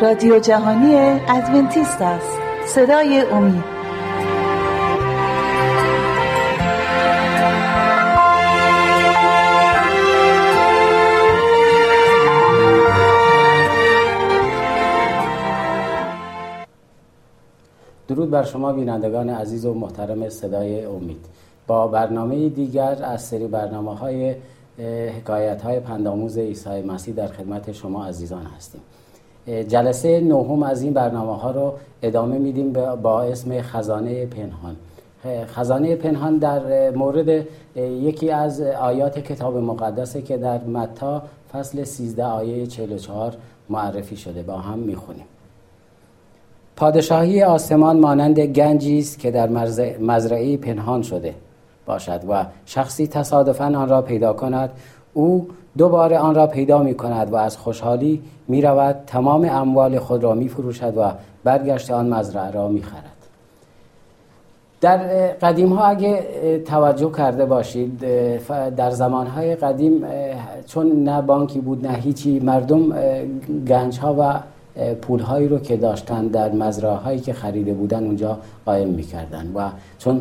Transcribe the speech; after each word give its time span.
رادیو 0.00 0.38
جهانی 0.38 0.94
ادونتیست 1.28 2.02
است. 2.02 2.38
صدای 2.66 3.20
امید. 3.20 3.64
درود 18.08 18.30
بر 18.30 18.42
شما 18.42 18.72
بینندگان 18.72 19.30
عزیز 19.30 19.66
و 19.66 19.74
محترم 19.74 20.28
صدای 20.28 20.84
امید. 20.84 21.26
با 21.66 21.88
برنامه 21.88 22.48
دیگر 22.48 22.98
از 23.02 23.22
سری 23.22 23.46
برنامه 23.46 23.96
های 23.96 24.34
حکایت 25.18 25.62
های 25.62 25.80
پنداموز 25.80 26.38
عیسی 26.38 26.82
مسیح 26.82 27.14
در 27.14 27.26
خدمت 27.26 27.72
شما 27.72 28.06
عزیزان 28.06 28.46
هستیم. 28.46 28.80
جلسه 29.46 30.20
نهم 30.20 30.62
از 30.62 30.82
این 30.82 30.92
برنامه 30.92 31.36
ها 31.36 31.50
رو 31.50 31.72
ادامه 32.02 32.38
میدیم 32.38 32.72
با 33.02 33.22
اسم 33.22 33.62
خزانه 33.62 34.26
پنهان. 34.26 34.76
خزانه 35.46 35.96
پنهان 35.96 36.38
در 36.38 36.90
مورد 36.90 37.46
یکی 37.76 38.30
از 38.30 38.60
آیات 38.60 39.18
کتاب 39.18 39.56
مقدسه 39.56 40.22
که 40.22 40.36
در 40.36 40.64
متا 40.64 41.22
فصل 41.52 41.84
13 41.84 42.24
آیه 42.24 42.66
44 42.66 43.36
معرفی 43.70 44.16
شده. 44.16 44.42
با 44.42 44.58
هم 44.58 44.78
می‌خونیم. 44.78 45.24
پادشاهی 46.76 47.42
آسمان 47.42 48.00
مانند 48.00 48.40
گنجی 48.40 48.98
است 48.98 49.18
که 49.18 49.30
در 49.30 49.48
مزرعه 50.00 50.56
پنهان 50.56 51.02
شده 51.02 51.34
باشد 51.86 52.20
و 52.28 52.46
شخصی 52.66 53.06
تصادفا 53.06 53.64
آن 53.64 53.88
را 53.88 54.02
پیدا 54.02 54.32
کند. 54.32 54.70
او 55.14 55.48
دوباره 55.78 56.18
آن 56.18 56.34
را 56.34 56.46
پیدا 56.46 56.82
می 56.82 56.94
کند 56.94 57.32
و 57.32 57.36
از 57.36 57.56
خوشحالی 57.56 58.22
می 58.48 58.62
رود 58.62 58.96
تمام 59.06 59.48
اموال 59.50 59.98
خود 59.98 60.22
را 60.22 60.34
می 60.34 60.48
فروشد 60.48 60.96
و 60.96 61.10
برگشت 61.44 61.90
آن 61.90 62.14
مزرعه 62.14 62.50
را 62.50 62.68
می 62.68 62.82
خرد. 62.82 63.14
در 64.80 64.98
قدیم 65.26 65.72
ها 65.72 65.84
اگه 65.84 66.22
توجه 66.66 67.10
کرده 67.10 67.44
باشید 67.44 67.98
در 68.76 68.90
زمان 68.90 69.26
های 69.26 69.56
قدیم 69.56 70.04
چون 70.66 71.04
نه 71.04 71.22
بانکی 71.22 71.60
بود 71.60 71.86
نه 71.86 71.92
هیچی 71.92 72.40
مردم 72.40 72.92
گنج 73.68 73.98
ها 73.98 74.14
و 74.18 74.34
پولهایی 75.02 75.48
رو 75.48 75.58
که 75.58 75.76
داشتن 75.76 76.26
در 76.26 76.52
مزرعه 76.52 76.94
هایی 76.94 77.20
که 77.20 77.32
خریده 77.32 77.72
بودن 77.72 78.04
اونجا 78.04 78.38
قایم 78.66 78.88
می‌کردن. 78.88 79.52
و 79.54 79.68
چون 79.98 80.20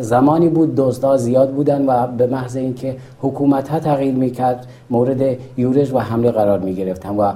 زمانی 0.00 0.48
بود 0.48 0.74
دزدها 0.74 1.16
زیاد 1.16 1.50
بودن 1.50 1.86
و 1.86 2.06
به 2.06 2.26
محض 2.26 2.56
اینکه 2.56 2.96
حکومت 3.20 3.68
ها 3.68 3.78
تغییر 3.78 4.14
می‌کرد 4.14 4.66
مورد 4.90 5.36
یورش 5.56 5.92
و 5.92 5.98
حمله 5.98 6.30
قرار 6.30 6.58
می‌گرفتن. 6.58 7.16
و 7.16 7.32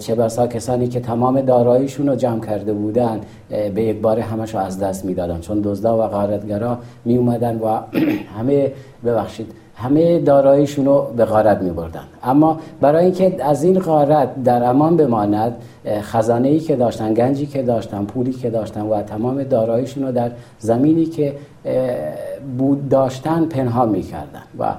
چه 0.00 0.14
بسا 0.14 0.46
کسانی 0.46 0.88
که 0.88 1.00
تمام 1.00 1.40
داراییشون 1.40 2.08
رو 2.08 2.16
جمع 2.16 2.40
کرده 2.40 2.72
بودن 2.72 3.20
به 3.74 3.82
یک 3.82 4.00
بار 4.00 4.20
همش 4.20 4.54
رو 4.54 4.60
از 4.60 4.80
دست 4.80 5.04
می‌دادن. 5.04 5.40
چون 5.40 5.60
دزدا 5.60 5.98
و 5.98 6.08
غارتگرا 6.08 6.78
می 7.04 7.16
اومدن 7.16 7.58
و 7.58 7.78
همه 8.38 8.72
ببخشید 9.04 9.52
همه 9.76 10.18
داراییشون 10.18 10.84
رو 10.84 11.06
به 11.16 11.24
غارت 11.24 11.62
می 11.62 11.70
بردن. 11.70 12.04
اما 12.22 12.58
برای 12.80 13.04
اینکه 13.04 13.44
از 13.44 13.64
این 13.64 13.78
غارت 13.78 14.42
در 14.44 14.64
امان 14.64 14.96
بماند 14.96 15.56
خزانه 16.00 16.48
ای 16.48 16.60
که 16.60 16.76
داشتن 16.76 17.14
گنجی 17.14 17.46
که 17.46 17.62
داشتن 17.62 18.04
پولی 18.04 18.32
که 18.32 18.50
داشتن 18.50 18.80
و 18.80 19.02
تمام 19.02 19.42
داراییشون 19.42 20.06
رو 20.06 20.12
در 20.12 20.30
زمینی 20.58 21.04
که 21.04 21.32
بود 22.58 22.88
داشتن 22.88 23.44
پنهان 23.44 23.88
می‌کردن 23.88 24.42
و 24.58 24.74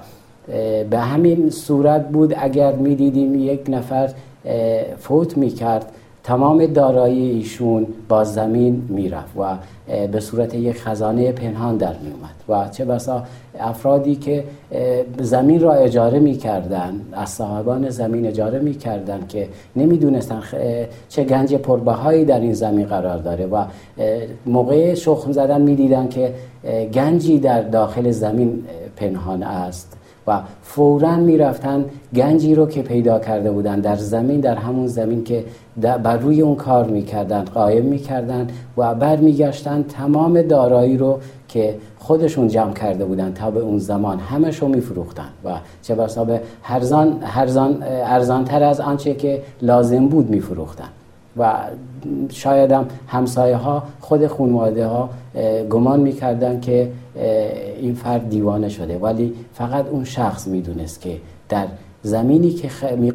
به 0.90 1.00
همین 1.00 1.50
صورت 1.50 2.09
بود 2.09 2.34
اگر 2.38 2.72
می‌دیدیم 2.72 3.36
یک 3.36 3.66
نفر 3.68 4.09
فوت 5.00 5.38
می‌کرد 5.38 5.86
تمام 6.25 6.66
دارایی 6.66 7.30
ایشون 7.30 7.88
با 8.09 8.24
زمین 8.24 8.88
می‌رفت 8.90 9.38
و 9.38 9.58
به 10.08 10.19
صورت 10.19 10.56
یک 10.56 10.81
خزانه 10.81 11.31
پنهان 11.31 11.78
در 11.78 11.94
می 11.94 12.12
اومد 12.12 12.66
و 12.68 12.69
چه 12.69 12.86
بسا 12.86 13.24
افرادی 13.59 14.16
که 14.16 14.44
زمین 15.22 15.62
را 15.62 15.74
اجاره 15.74 16.19
می‌کردن 16.19 17.02
از 17.12 17.30
صاحبان 17.30 17.90
زمین 17.90 18.28
اجاره 18.28 18.59
می‌کردن 18.59 19.25
که 19.30 19.47
نمی‌دونستن 19.75 20.41
چه 21.09 21.24
گنج 21.24 21.56
پربهایی 21.56 22.25
در 22.25 22.40
این 22.40 22.53
زمین 22.53 22.86
قرار 22.86 23.18
داره 23.18 23.46
و 23.46 23.66
موقع 24.46 24.94
شخم 24.94 25.31
زدن 25.31 25.62
می‌دیدن 25.62 26.07
که 26.07 26.34
گنجی 26.94 27.40
در 27.40 27.62
داخل 27.62 28.12
زمین 28.12 28.63
پنهان 28.96 29.44
است. 29.44 29.94
و 30.28 30.40
فورا 30.63 31.16
می‌رفتن 31.16 31.86
گنجی 32.16 32.56
رو 32.56 32.66
که 32.66 32.81
پیدا 32.81 33.19
کرده 33.19 33.52
بودن 33.52 33.80
در 33.80 33.96
زمین 33.96 34.40
در 34.40 34.56
همون 34.56 34.88
زمین 34.88 35.24
که 35.24 35.44
بر 35.78 36.18
روی 36.18 36.41
اون 36.41 36.56
کار 36.56 36.86
می‌کردن 36.86 37.44
قایم 37.44 37.86
می‌کردن 37.86 38.47
و 38.78 38.96
برمیگشتن 38.96 39.84
تمام 39.84 40.41
دارایی 40.41 40.97
رو 40.97 41.19
که 41.47 41.75
خودشون 42.00 42.47
جمع 42.47 42.74
کرده 42.74 43.06
بودن 43.06 43.34
تا 43.34 43.52
به 43.52 43.59
اون 43.59 43.80
زمان. 43.80 44.19
همش 44.19 44.58
رو 44.58 44.68
میفروختن 44.68 45.30
و 45.46 45.50
چه 45.81 45.96
بسا 45.96 46.25
به 46.25 46.42
هرزان, 46.63 47.18
هرزان 47.22 47.84
ارزانتر 47.84 48.63
از 48.63 48.80
آنچه 48.80 49.13
که 49.13 49.42
لازم 49.62 50.07
بود 50.07 50.30
میفروختن. 50.30 50.90
و 51.38 51.53
شاید 52.30 52.72
هم 52.72 52.86
همسایه 53.07 53.56
ها 53.56 53.84
خود 54.02 54.28
خانواده 54.28 54.88
ها 54.88 55.09
گمان 55.69 56.00
می‌کردن 56.00 56.59
که 56.59 56.90
این 57.80 57.94
فرد 57.96 58.30
دیوانه 58.30 58.70
شده. 58.70 58.98
ولی 58.98 59.34
فقط 59.53 59.88
اون 59.88 60.03
شخص 60.03 60.48
می‌دونست 60.48 61.02
که 61.02 61.18
در 61.50 61.68
زمینی 62.03 62.50
که 62.50 62.70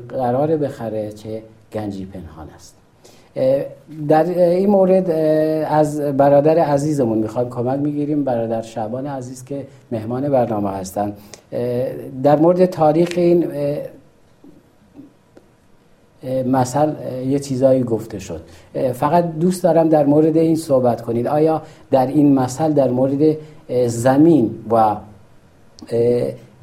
قرار 0.08 0.56
بخره 0.56 1.12
چه 1.12 1.42
گنجی 1.72 2.04
پنهان 2.04 2.48
است. 2.54 2.76
در 4.08 4.38
این 4.38 4.70
مورد 4.70 5.10
از 5.70 6.00
برادر 6.00 6.58
عزیزمون 6.58 7.18
می‌خوایم 7.18 7.48
کمک 7.48 7.78
می‌گیریم. 7.78 8.24
برادر 8.24 8.62
شعبان 8.62 9.06
عزیز 9.06 9.44
که 9.44 9.66
مهمان 9.92 10.28
برنامه 10.28 10.70
هستند 10.70 11.16
در 12.22 12.36
مورد 12.36 12.66
تاریخ 12.66 13.12
این 13.16 13.46
مثل 16.46 16.88
یه 17.26 17.38
چیزایی 17.38 17.82
گفته 17.82 18.18
شد. 18.18 18.40
فقط 18.92 19.24
دوست 19.40 19.62
دارم 19.62 19.88
در 19.88 20.06
مورد 20.06 20.36
این 20.36 20.56
صحبت 20.56 21.00
کنید. 21.00 21.26
آیا 21.26 21.62
در 21.90 22.06
این 22.06 22.34
مثل 22.34 22.72
در 22.72 22.90
مورد 22.90 23.36
زمین 23.86 24.50
و 24.70 24.96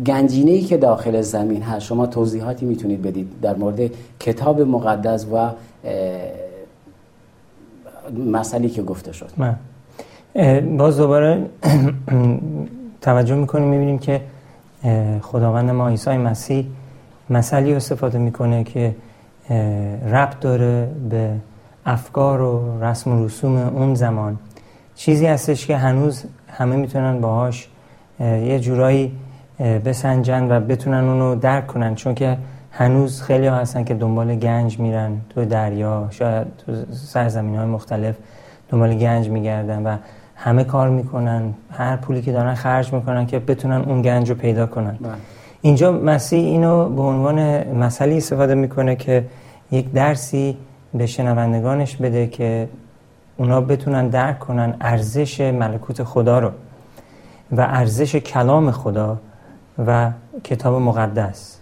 گنجینه 0.05 0.51
ای 0.51 0.61
که 0.61 0.77
داخل 0.77 1.21
زمین 1.21 1.61
هست. 1.61 1.85
شما 1.85 2.05
توضیحاتی 2.07 2.65
می‌تونید 2.65 3.01
بدید 3.01 3.27
در 3.41 3.55
مورد 3.55 3.79
کتاب 4.19 4.61
مقدس 4.61 5.25
و 5.33 5.49
مسئله 8.31 8.69
که 8.69 8.81
گفته 8.81 9.11
شد. 9.11 9.29
من. 9.37 9.55
باز 10.77 10.97
دوباره 10.97 11.45
توجه 13.01 13.35
می‌کنیم 13.35 13.67
می‌بینیم 13.67 13.99
که 13.99 14.21
خداوند 15.21 15.69
ما 15.69 15.89
عیسی 15.89 16.17
مسیح 16.17 16.65
مسئله 17.29 17.75
استفاده 17.75 18.17
می‌کنه 18.17 18.63
که 18.63 18.95
ربط 20.11 20.39
داره 20.39 20.91
به 21.09 21.31
افکار 21.85 22.41
و 22.41 22.83
رسم 22.83 23.11
و 23.11 23.25
رسوم 23.25 23.57
اون 23.57 23.95
زمان. 23.95 24.37
چیزی 24.97 25.25
هستش 25.25 25.67
که 25.67 25.77
هنوز 25.77 26.23
همه 26.47 26.75
می‌تونن 26.75 27.21
باهاش 27.21 27.67
یه 28.19 28.59
جورایی 28.59 29.11
بسنجن 29.85 30.51
و 30.51 30.59
بتونن 30.59 31.03
اونو 31.03 31.35
درک 31.35 31.67
کنن. 31.67 31.95
چون 31.95 32.15
که 32.15 32.37
هنوز 32.71 33.21
خیلی 33.21 33.47
ها 33.47 33.55
هستن 33.55 33.83
که 33.83 33.93
دنبال 33.93 34.35
گنج 34.35 34.79
میرن 34.79 35.11
تو 35.29 35.45
دریا 35.45 36.07
شاید 36.09 36.47
تو 36.65 36.73
سرزمین 36.91 37.55
های 37.55 37.67
مختلف 37.67 38.15
دنبال 38.69 38.95
گنج 38.95 39.29
میگردن 39.29 39.83
و 39.83 39.97
همه 40.35 40.63
کار 40.63 40.89
می‌کنن. 40.89 41.53
هر 41.71 41.95
پولی 41.95 42.21
که 42.21 42.31
دارن 42.31 42.53
خرج 42.53 42.93
می‌کنن 42.93 43.25
که 43.25 43.39
بتونن 43.39 43.81
اون 43.81 44.01
گنج 44.01 44.29
رو 44.29 44.35
پیدا 44.35 44.65
کنن. 44.65 44.97
بله. 45.01 45.11
اینجا 45.61 45.91
مسیح 45.91 46.45
اینو 46.45 46.89
به 46.89 47.01
عنوان 47.01 47.67
مسئله 47.73 48.15
استفاده 48.15 48.55
می‌کنه 48.55 48.95
که 48.95 49.25
یک 49.71 49.91
درسی 49.91 50.57
به 50.93 51.05
شنوندگانش 51.05 51.95
بده 51.95 52.27
که 52.27 52.69
اونا 53.37 53.61
بتونن 53.61 54.07
درک 54.07 54.39
کنن 54.39 54.75
ارزش 54.81 55.41
ملکوت 55.41 56.03
خدا 56.03 56.39
رو 56.39 56.51
و 57.51 57.61
ارزش 57.61 58.15
کلام 58.15 58.71
خدا 58.71 59.17
و 59.87 60.11
کتاب 60.43 60.81
مقدس. 60.81 61.57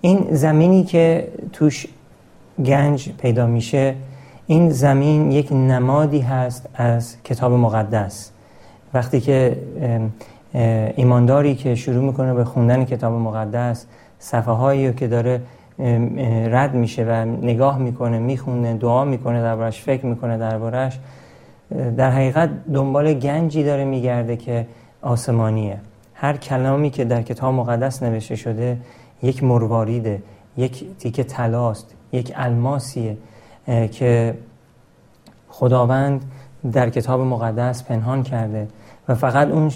این 0.00 0.28
زمینی 0.30 0.84
که 0.84 1.28
توش 1.52 1.86
گنج 2.64 3.12
پیدا 3.18 3.46
میشه 3.46 3.94
این 4.46 4.70
زمین 4.70 5.32
یک 5.32 5.52
نمادی 5.52 6.20
هست 6.20 6.68
از 6.74 7.16
کتاب 7.22 7.52
مقدس. 7.52 8.30
وقتی 8.94 9.20
که 9.20 9.56
ایمانداری 10.96 11.54
که 11.54 11.74
شروع 11.74 12.04
می‌کنه 12.04 12.34
به 12.34 12.44
خوندن 12.44 12.84
کتاب 12.84 13.12
مقدس 13.12 13.86
صفحه 14.18 14.54
هایی 14.54 14.92
که 14.92 15.08
داره 15.08 15.40
رد 16.48 16.74
میشه 16.74 17.04
و 17.04 17.24
نگاه 17.24 17.78
می‌کنه 17.78 18.18
می‌خونه 18.18 18.74
دعا 18.74 19.04
می‌کنه 19.04 19.42
دربارش 19.42 19.82
فکر 19.82 20.06
می‌کنه 20.06 20.38
دربارش 20.38 20.98
در 21.96 22.10
حقیقت 22.10 22.50
دنبال 22.74 23.14
گنجی 23.14 23.64
داره 23.64 23.84
میگرده 23.84 24.36
که 24.36 24.66
آسمانیه. 25.02 25.80
هر 26.14 26.36
کلامی 26.36 26.90
که 26.90 27.04
در 27.04 27.22
کتاب 27.22 27.54
مقدس 27.54 28.02
نوشته 28.02 28.36
شده 28.36 28.78
یک 29.22 29.44
مرواریده 29.44 30.22
یک 30.56 30.84
تیکه 30.98 31.24
تلاست 31.24 31.94
یک 32.12 32.32
الماسیه 32.36 33.16
که 33.92 34.34
خداوند 35.48 36.24
در 36.72 36.90
کتاب 36.90 37.20
مقدس 37.20 37.84
پنهان 37.84 38.22
کرده 38.22 38.68
و 39.08 39.14
فقط 39.14 39.48
اون, 39.48 39.70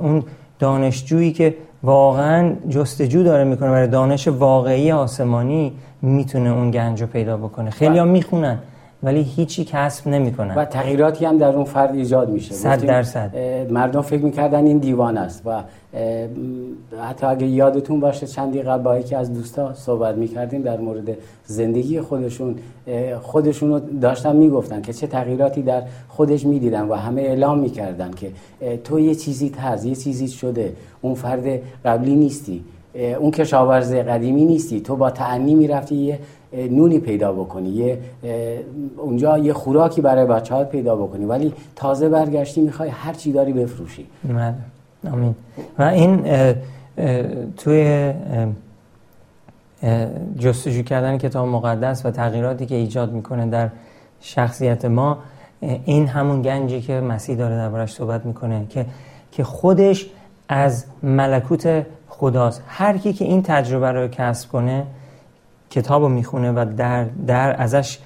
اون 0.00 0.24
دانشجویی 0.58 1.32
که 1.32 1.54
واقعا 1.86 2.54
جستجو 2.68 3.22
داره 3.22 3.44
می‌کنه 3.44 3.70
برای 3.70 3.88
دانش 3.88 4.28
واقعی 4.28 4.92
آسمانی 4.92 5.72
می‌تونه 6.02 6.50
اون 6.50 6.70
گنج 6.70 7.00
رو 7.00 7.06
پیدا 7.06 7.36
بکنه. 7.36 7.70
خیلی 7.70 7.98
هم 7.98 8.08
می‌خونن. 8.08 8.58
ولی 9.06 9.22
هیچی 9.22 9.64
کسب 9.64 10.08
نمی‌کنن. 10.08 10.54
و 10.54 10.64
تغییراتی 10.64 11.24
هم 11.24 11.38
در 11.38 11.56
اون 11.56 11.64
فرد 11.64 11.94
ایجاد 11.94 12.30
میشه. 12.30 12.54
صد 12.54 12.86
درصد. 12.86 13.30
مردم 13.70 14.00
فکر 14.00 14.22
می‌کردن 14.22 14.66
این 14.66 14.78
دیوان 14.78 15.16
است 15.18 15.42
و 15.46 15.62
حتی 17.08 17.26
اگه 17.26 17.46
یادتون 17.46 18.00
باشه 18.00 18.26
چندی 18.26 18.62
قبل 18.62 18.82
با 18.82 18.98
یکی 18.98 19.14
از 19.14 19.34
دوستا 19.34 19.74
صحبت 19.74 20.14
می‌کردیم 20.14 20.62
در 20.62 20.80
مورد 20.80 21.16
زندگی 21.44 22.00
خودشون. 22.00 22.56
خودشون 23.20 23.70
رو 23.70 23.80
داشتن 24.00 24.36
می‌گفتن 24.36 24.82
که 24.82 24.92
چه 24.92 25.06
تغییراتی 25.06 25.62
در 25.62 25.82
خودش 26.08 26.46
می‌دیدن 26.46 26.88
و 26.88 26.94
همه 26.94 27.22
اعلام 27.22 27.58
می‌کردن 27.58 28.10
که 28.10 28.30
تو 28.84 29.00
یه 29.00 29.14
چیزی 29.14 29.52
هست 29.60 29.86
یه 29.86 29.94
چیزی 29.94 30.28
شده. 30.28 30.72
اون 31.02 31.14
فرد 31.14 31.60
قبلی 31.84 32.14
نیستی. 32.14 32.64
اون 33.20 33.30
کشاورز 33.30 33.94
قدیمی 33.94 34.44
نیستی. 34.44 34.80
تو 34.80 34.96
با 34.96 35.10
تعنی 35.10 35.54
می‌رفتی 35.54 35.94
یه 35.94 36.18
نونی 36.52 36.98
پیدا 36.98 37.32
بکنی. 37.32 37.68
یه 37.68 37.98
اونجا 38.96 39.38
یه 39.38 39.52
خوراکی 39.52 40.00
برای 40.00 40.26
بچه 40.26 40.64
پیدا 40.64 40.96
بکنی. 40.96 41.24
ولی 41.24 41.52
تازه 41.76 42.08
برگشتی 42.08 42.60
می‌خوای 42.60 42.88
هر 42.88 43.12
چی 43.12 43.32
داری 43.32 43.52
بفروشی. 43.52 44.06
بله. 44.24 44.54
آمین. 45.12 45.34
و 45.78 45.82
این 45.82 46.24
توی 47.56 48.12
جستجو 50.38 50.82
کردن 50.82 51.18
کتاب 51.18 51.48
مقدس 51.48 52.06
و 52.06 52.10
تغییراتی 52.10 52.66
که 52.66 52.74
ایجاد 52.74 53.12
می‌کنه 53.12 53.46
در 53.46 53.68
شخصیت 54.20 54.84
ما 54.84 55.18
این 55.60 56.06
همون 56.06 56.42
گنجی 56.42 56.80
که 56.80 56.92
مسیح 56.92 57.36
داره 57.36 57.56
دربارش 57.56 57.92
صحبت 57.92 58.26
می‌کنه 58.26 58.66
که 58.68 58.86
که 59.32 59.44
خودش 59.44 60.06
از 60.48 60.84
ملکوت 61.02 61.86
خداست. 62.08 62.62
هر 62.66 62.98
کی 62.98 63.12
که 63.12 63.24
این 63.24 63.42
تجربه 63.42 63.92
رو 63.92 64.08
کسب 64.08 64.50
کنه 64.50 64.86
کتاب 65.76 66.02
رو 66.02 66.08
می‌خونه 66.08 66.52
و 66.52 66.64
در, 66.76 67.04
در 67.26 67.62
ازش 67.62 67.98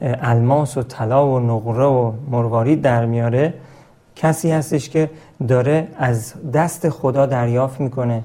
الماس 0.00 0.76
و 0.76 0.82
طلا 0.82 1.28
و 1.28 1.40
نقره 1.40 1.84
و 1.84 2.12
مروارید 2.30 2.82
در 2.82 3.06
میاره. 3.06 3.54
کسی 4.16 4.50
هستش 4.50 4.88
که 4.88 5.10
داره 5.48 5.88
از 5.98 6.34
دست 6.52 6.88
خدا 6.88 7.26
دریافت 7.26 7.80
می‌کنه 7.80 8.22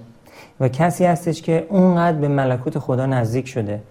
و 0.59 0.67
کسی 0.67 1.05
هستش 1.05 1.41
که 1.41 1.67
اونقدر 1.69 2.17
به 2.17 2.27
ملکوت 2.27 2.79
خدا 2.79 3.05
نزدیک 3.05 3.47
شده. 3.47 3.81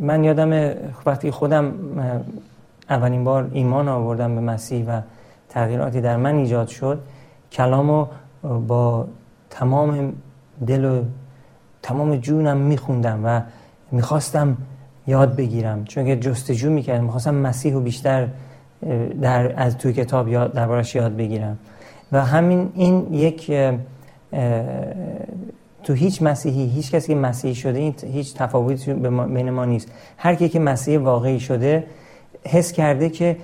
من 0.00 0.24
یادم 0.24 0.74
وقتی 1.06 1.30
خودم 1.30 1.72
اولین 2.90 3.24
بار 3.24 3.50
ایمان 3.52 3.88
آوردم 3.88 4.34
به 4.34 4.40
مسیح 4.40 4.86
و 4.88 5.00
تغییراتی 5.48 6.00
در 6.00 6.16
من 6.16 6.34
ایجاد 6.34 6.68
شد 6.68 6.98
کلامو 7.52 8.06
با 8.68 9.06
تمام 9.50 10.12
دل 10.66 10.84
و 10.84 11.02
تمام 11.84 12.16
جونم 12.16 12.56
میخوندم 12.56 13.20
و 13.24 13.40
می‌خواستم 13.92 14.56
یاد 15.06 15.36
بگیرم. 15.36 15.84
چون 15.84 16.04
که 16.04 16.16
جستجو 16.16 16.70
می‌کردم 16.70 17.04
می‌خواستم 17.04 17.34
مسیح 17.34 17.72
رو 17.72 17.80
بیشتر 17.80 18.28
در 19.20 19.52
از 19.56 19.78
توی 19.78 19.92
کتاب 19.92 20.28
یاد 20.28 20.52
دربارش 20.52 20.94
یاد 20.94 21.16
بگیرم. 21.16 21.58
و 22.12 22.24
همین 22.24 22.72
این 22.74 23.14
یک 23.14 23.52
تو 25.82 25.92
هیچ 25.92 26.22
مسیحی 26.22 26.68
هیچ 26.68 26.90
کسی 26.90 27.12
که 27.12 27.18
مسیحی 27.18 27.54
شده 27.54 27.78
این 27.78 27.94
هیچ 28.12 28.34
تفاوتی 28.34 28.92
بین 28.94 29.50
ما 29.50 29.64
نیست. 29.64 29.88
هر 30.16 30.34
کی 30.34 30.48
که 30.48 30.58
مسیحی 30.58 30.96
واقعی 30.96 31.40
شده 31.40 31.84
حس 32.46 32.72
کرده 32.72 33.10
که 33.10 33.36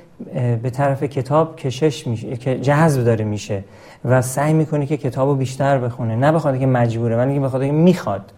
به 0.62 0.70
طرف 0.70 1.02
کتاب 1.02 1.56
کشش 1.56 2.06
میشه 2.06 2.36
که 2.36 2.58
جذب 2.58 3.04
داره 3.04 3.24
میشه 3.24 3.64
و 4.04 4.22
سعی 4.22 4.52
می‌کنه 4.52 4.86
که 4.86 4.96
کتابو 4.96 5.34
بیشتر 5.34 5.78
بخونه. 5.78 6.16
نه 6.16 6.32
بخواد 6.32 6.58
که 6.58 6.66
مجبوره 6.66 7.16
ولی 7.16 7.34
که 7.34 7.40
بخواد 7.40 7.64
که 7.64 7.72
می‌خواد. 7.72 8.32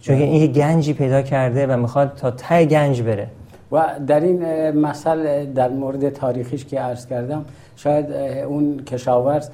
چون 0.00 0.16
این 0.16 0.42
یه 0.42 0.46
گنجی 0.46 0.92
پیدا 0.92 1.22
کرده 1.22 1.66
و 1.66 1.76
می‌خواد 1.76 2.12
تا 2.16 2.30
ته 2.30 2.64
گنج 2.64 3.02
بره. 3.02 3.26
و 3.72 3.84
در 4.06 4.20
این 4.20 4.70
مثل 4.70 5.44
در 5.44 5.68
مورد 5.68 6.10
تاریخیش 6.10 6.64
که 6.64 6.80
عرض 6.80 7.06
کردم 7.06 7.44
شاید 7.76 8.12
اون 8.46 8.84
کشاورز 8.84 9.48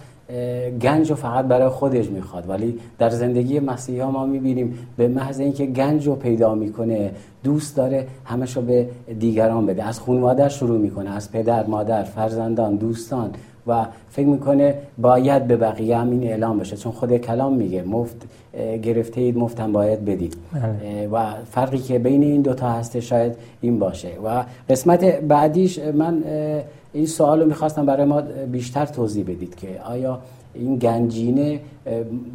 گنج 0.82 1.10
رو 1.10 1.16
فقط 1.16 1.44
برای 1.44 1.68
خودش 1.68 2.10
می‌خواد. 2.10 2.48
ولی 2.48 2.78
در 2.98 3.10
زندگی 3.10 3.60
مسیحی 3.60 4.00
ها 4.00 4.10
ما 4.10 4.26
می‌بینیم 4.26 4.78
به 4.96 5.08
محض 5.08 5.40
اینکه 5.40 5.66
گنج 5.66 6.06
رو 6.06 6.14
پیدا 6.14 6.54
می‌کنه 6.54 7.10
دوست 7.44 7.76
داره 7.76 8.06
همش 8.24 8.56
رو 8.56 8.62
به 8.62 8.88
دیگران 9.18 9.66
بده. 9.66 9.84
از 9.84 10.00
خانواده 10.00 10.48
شروع 10.48 10.78
می‌کنه 10.78 11.10
از 11.10 11.32
پدر 11.32 11.66
مادر 11.66 12.02
فرزندان 12.02 12.76
دوستان 12.76 13.30
و 13.66 13.86
فکر 14.08 14.26
می‌کنه 14.26 14.74
باید 14.98 15.46
به 15.46 15.56
بقیه 15.56 15.98
هم 15.98 16.10
این 16.10 16.24
اعلام 16.24 16.58
بشه. 16.58 16.76
چون 16.76 16.92
خود 16.92 17.16
کلام 17.16 17.54
میگه 17.54 17.82
مفت 17.82 18.16
گرفته 18.82 19.20
اید 19.20 19.38
مفت 19.38 19.60
هم 19.60 19.72
باید 19.72 20.04
بدید. 20.04 20.36
بله. 20.52 21.08
و 21.12 21.34
فرقی 21.50 21.78
که 21.78 21.98
بین 21.98 22.22
این 22.22 22.42
دوتا 22.42 22.70
هسته 22.70 23.00
شاید 23.00 23.32
این 23.60 23.78
باشه. 23.78 24.08
و 24.24 24.44
قسمت 24.68 25.04
بعدیش 25.04 25.78
من 25.78 26.24
این 26.92 27.06
سوال 27.06 27.40
رو 27.40 27.46
می‌خواستم 27.46 27.86
برای 27.86 28.06
ما 28.06 28.20
بیشتر 28.52 28.86
توضیح 28.86 29.24
بدید 29.24 29.56
که 29.56 29.80
آیا 29.84 30.18
این 30.54 30.76
گنجینه 30.76 31.60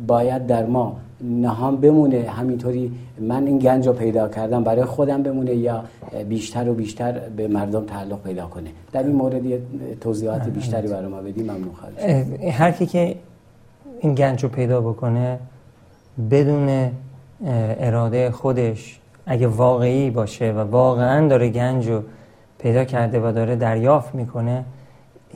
باید 0.08 0.48
در 0.48 0.66
ما 0.66 0.98
نهان 1.22 1.78
بمونه؟ 1.78 2.30
همینطوری 2.30 2.92
من 3.20 3.48
این 3.48 3.60
گنج 3.60 3.88
رو 3.88 3.94
پیدا 3.94 4.30
کردم 4.30 4.64
برای 4.64 4.86
خودم 4.86 5.24
بمونه 5.24 5.56
یا 5.56 5.84
بیشتر 6.30 6.70
و 6.70 6.74
بیشتر 6.74 7.12
به 7.12 7.48
مردم 7.48 7.86
تعلق 7.86 8.24
پیدا 8.24 8.48
کنه؟ 8.48 8.70
در 8.92 9.04
این 9.04 9.16
مورد 9.16 9.42
توضیحات 10.00 10.50
بیشتری 10.50 10.88
برای 10.88 11.08
ما 11.08 11.22
بدیم 11.22 11.44
ممنون 11.44 11.72
خواهد 11.74 12.44
هر 12.44 12.72
کی 12.72 12.86
که 12.86 13.16
این 14.00 14.16
گنج 14.16 14.44
رو 14.44 14.50
پیدا 14.50 14.82
بکنه 14.82 15.40
بدون 16.32 16.90
اراده 17.80 18.32
خودش 18.32 19.00
اگه 19.26 19.48
واقعی 19.48 20.10
باشه 20.10 20.52
و 20.52 20.60
واقعا 20.60 21.28
داره 21.28 21.50
گنج 21.50 21.88
رو 21.88 22.02
پیدا 22.64 22.84
کرده 22.84 23.20
و 23.20 23.32
داره 23.32 23.56
دریافت 23.56 24.16
می‌کنه 24.16 24.64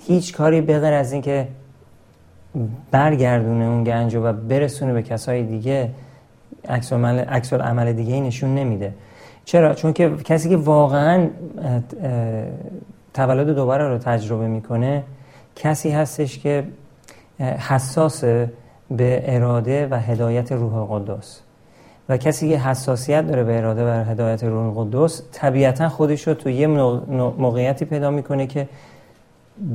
هیچ 0.02 0.34
کاری 0.34 0.62
بغیر 0.62 0.94
از 0.94 1.12
اینکه 1.12 1.48
برگردونه 2.92 3.66
اون 3.66 3.84
گنج 3.84 4.16
و 4.16 4.34
برسونه 4.34 4.94
به 4.94 5.02
کسای 5.02 5.44
دیگه 5.44 5.90
عکس 6.70 6.94
عمل, 6.94 7.20
عمل 7.62 7.94
دیگه 7.94 8.22
نشون 8.22 8.56
نمیده. 8.56 8.94
چرا؟ 9.46 9.74
چون 9.74 9.94
که 9.94 10.10
کسی 10.10 10.50
که 10.50 10.58
واقعا 10.58 11.28
تولد 13.14 13.56
دوباره 13.56 13.88
رو 13.88 13.98
تجربه 13.98 14.48
می‌کنه 14.48 15.04
کسی 15.56 15.90
هستش 15.90 16.40
که 16.40 16.64
حساس 17.40 18.24
به 18.92 19.24
اراده 19.26 19.88
و 19.88 20.00
هدایت 20.00 20.52
روح 20.52 20.76
القدس. 20.76 21.42
و 22.10 22.18
کسی 22.18 22.50
که 22.50 22.58
حساسیت 22.58 23.28
داره 23.28 23.44
به 23.44 23.58
اراده 23.58 23.86
و 23.86 24.04
هدایت 24.04 24.44
روح 24.44 24.78
القدس 24.78 25.22
طبیعتا 25.32 25.90
خودش 25.90 26.28
رو 26.28 26.34
تو 26.34 26.50
یه 26.50 26.68
موقعیتی 27.38 27.86
پیدا 27.86 28.12
می‌کنه 28.12 28.48
که 28.48 28.68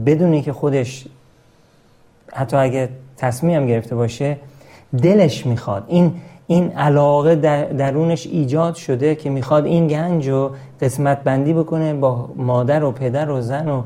بدونی 0.06 0.42
که 0.42 0.52
خودش 0.52 1.06
حتی 2.32 2.56
اگه 2.56 2.88
تصمیم 3.16 3.56
هم 3.56 3.66
گرفته 3.66 3.94
باشه 3.94 4.36
دلش 5.02 5.46
می‌خواد. 5.46 5.84
این 5.88 6.14
این 6.46 6.72
علاقه 6.72 7.34
در 7.34 7.64
درونش 7.64 8.26
ایجاد 8.26 8.74
شده 8.74 9.14
که 9.14 9.30
می‌خواد 9.30 9.66
این 9.66 9.86
گنج 9.86 10.28
رو 10.28 10.50
قسمت 10.80 11.24
بندی 11.24 11.52
بکنه 11.52 11.94
با 11.94 12.28
مادر 12.36 12.84
و 12.84 12.92
پدر 12.92 13.30
و 13.30 13.40
زن 13.40 13.68
و 13.68 13.82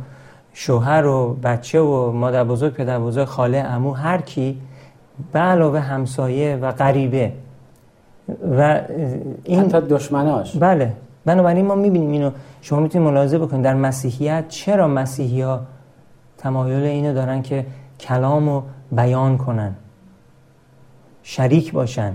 شوهر 0.53 1.07
و 1.07 1.37
بچه 1.43 1.81
و 1.81 2.13
مادر 2.13 2.45
بزرگ 2.45 2.73
پدر 2.73 2.99
بزرگ 2.99 3.25
خاله 3.25 3.59
امو 3.59 3.93
هر 3.93 4.21
کی 4.21 4.61
به 5.33 5.39
علاوه 5.39 5.81
همسایه 5.81 6.57
و 6.57 6.73
غریبه. 6.73 7.33
و 8.59 8.81
این 9.45 9.61
حتی 9.61 9.81
دشمناش. 9.81 10.57
بله. 10.57 10.93
بنابراین 11.25 11.67
ما 11.67 11.75
می‌بینیم 11.75 12.11
اینو. 12.11 12.31
شما 12.61 12.81
می‌تونید 12.81 13.09
ملاحظه 13.09 13.39
بکنید. 13.39 13.65
در 13.65 13.75
مسیحیت 13.75 14.45
چرا 14.49 14.89
مسیحی 14.89 15.41
ها 15.41 15.61
تمایل 16.39 16.83
اینو 16.83 17.15
دارن 17.15 17.43
که 17.43 17.67
کلامو 18.01 18.63
بیان 18.93 19.39
کنن؟ 19.39 19.75
شریک 21.23 21.73
باشن. 21.73 22.13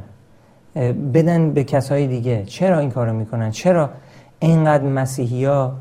بدن 1.14 1.52
به 1.52 1.64
کسای 1.64 2.08
دیگه. 2.08 2.44
چرا 2.46 2.80
این 2.80 2.92
کارو 2.92 3.14
می‌کنن؟ 3.14 3.52
چرا 3.52 3.90
اینقدر 4.40 4.84
مسیحی 4.84 5.46
ها 5.46 5.74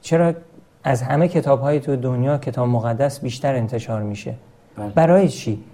چرا 0.00 0.32
از 0.84 1.02
همه 1.02 1.28
کتاب 1.28 1.60
های 1.60 1.80
تو 1.80 1.96
دنیا 1.96 2.38
کتاب 2.38 2.68
مقدس 2.68 3.20
بیشتر 3.20 3.54
انتشار 3.54 4.02
میشه؟ 4.02 4.34
بله. 4.76 4.88
برای 4.88 5.28
چی؟ 5.28 5.64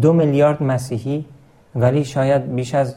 دو 0.00 0.12
میلیارد 0.12 0.62
مسیحی 0.62 1.24
ولی 1.76 2.04
شاید 2.04 2.54
بیش 2.54 2.74
از 2.74 2.96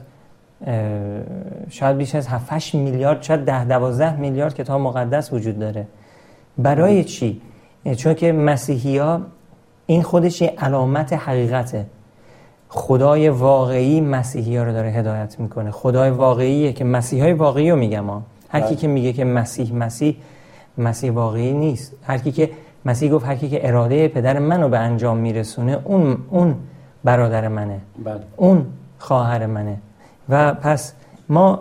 شاید 1.69 1.98
بیش 1.98 2.15
از 2.15 2.27
7 2.27 2.75
میلیارد 2.75 3.24
شاید 3.24 3.46
10 3.46 3.65
12 3.65 4.15
میلیارد 4.15 4.53
کتاب 4.53 4.81
مقدس 4.81 5.34
وجود 5.34 5.60
داره. 5.60 5.88
برای 6.57 7.03
چی؟ 7.03 7.41
چون 7.98 8.13
که 8.13 8.31
مسیحی 8.31 8.98
ها 8.98 9.22
این 9.86 10.03
خودش 10.03 10.41
یه 10.41 10.53
علامت 10.57 11.13
حقیقته. 11.13 11.86
خدای 12.69 13.29
واقعی 13.29 14.01
مسیحی 14.01 14.57
ها 14.57 14.63
رو 14.63 14.72
داره 14.72 14.89
هدایت 14.89 15.39
می‌کنه. 15.39 15.72
خدای 15.72 16.10
واقعیه 16.10 16.74
که 16.74 16.84
مسیح 16.84 17.24
های 17.24 17.34
واقعی 17.34 17.72
رو 17.72 17.77
میگم 17.77 18.05
ها. 18.05 18.22
هر 18.50 18.60
کی 18.60 18.67
بله. 18.67 18.75
که 18.75 18.88
میگه 18.88 19.13
که 19.13 19.25
مسیح 19.25 19.75
مسیح 19.75 20.15
مسیح 20.77 21.12
واقعی 21.12 21.53
نیست. 21.53 21.93
هر 22.03 22.17
کی 22.17 22.31
که 22.31 22.50
مسیح 22.86 23.12
گفت 23.12 23.25
هر 23.25 23.36
کی 23.36 23.50
که 23.50 23.67
اراده 23.67 24.07
پدر 24.07 24.39
منو 24.39 24.69
به 24.69 24.77
انجام 24.77 25.17
میرسونه 25.17 25.79
اون 25.84 26.17
اون 26.29 26.55
برادر 27.04 27.48
منه. 27.48 27.80
بله. 28.04 28.20
اون 28.38 28.66
خواهر 29.00 29.46
منه. 29.46 29.77
و 30.30 30.54
پس 30.54 30.94
ما 31.30 31.56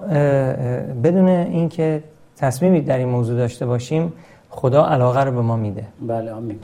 بدون 1.04 1.28
اینکه 1.28 2.02
تصمیمی 2.36 2.80
در 2.80 2.98
این 2.98 3.08
موضوع 3.08 3.36
داشته 3.36 3.66
باشیم 3.66 4.12
خدا 4.50 4.86
علاقه 4.86 5.24
رو 5.24 5.32
به 5.32 5.40
ما 5.40 5.56
میده. 5.56 5.84
بله 6.06 6.32
آمین. 6.32 6.58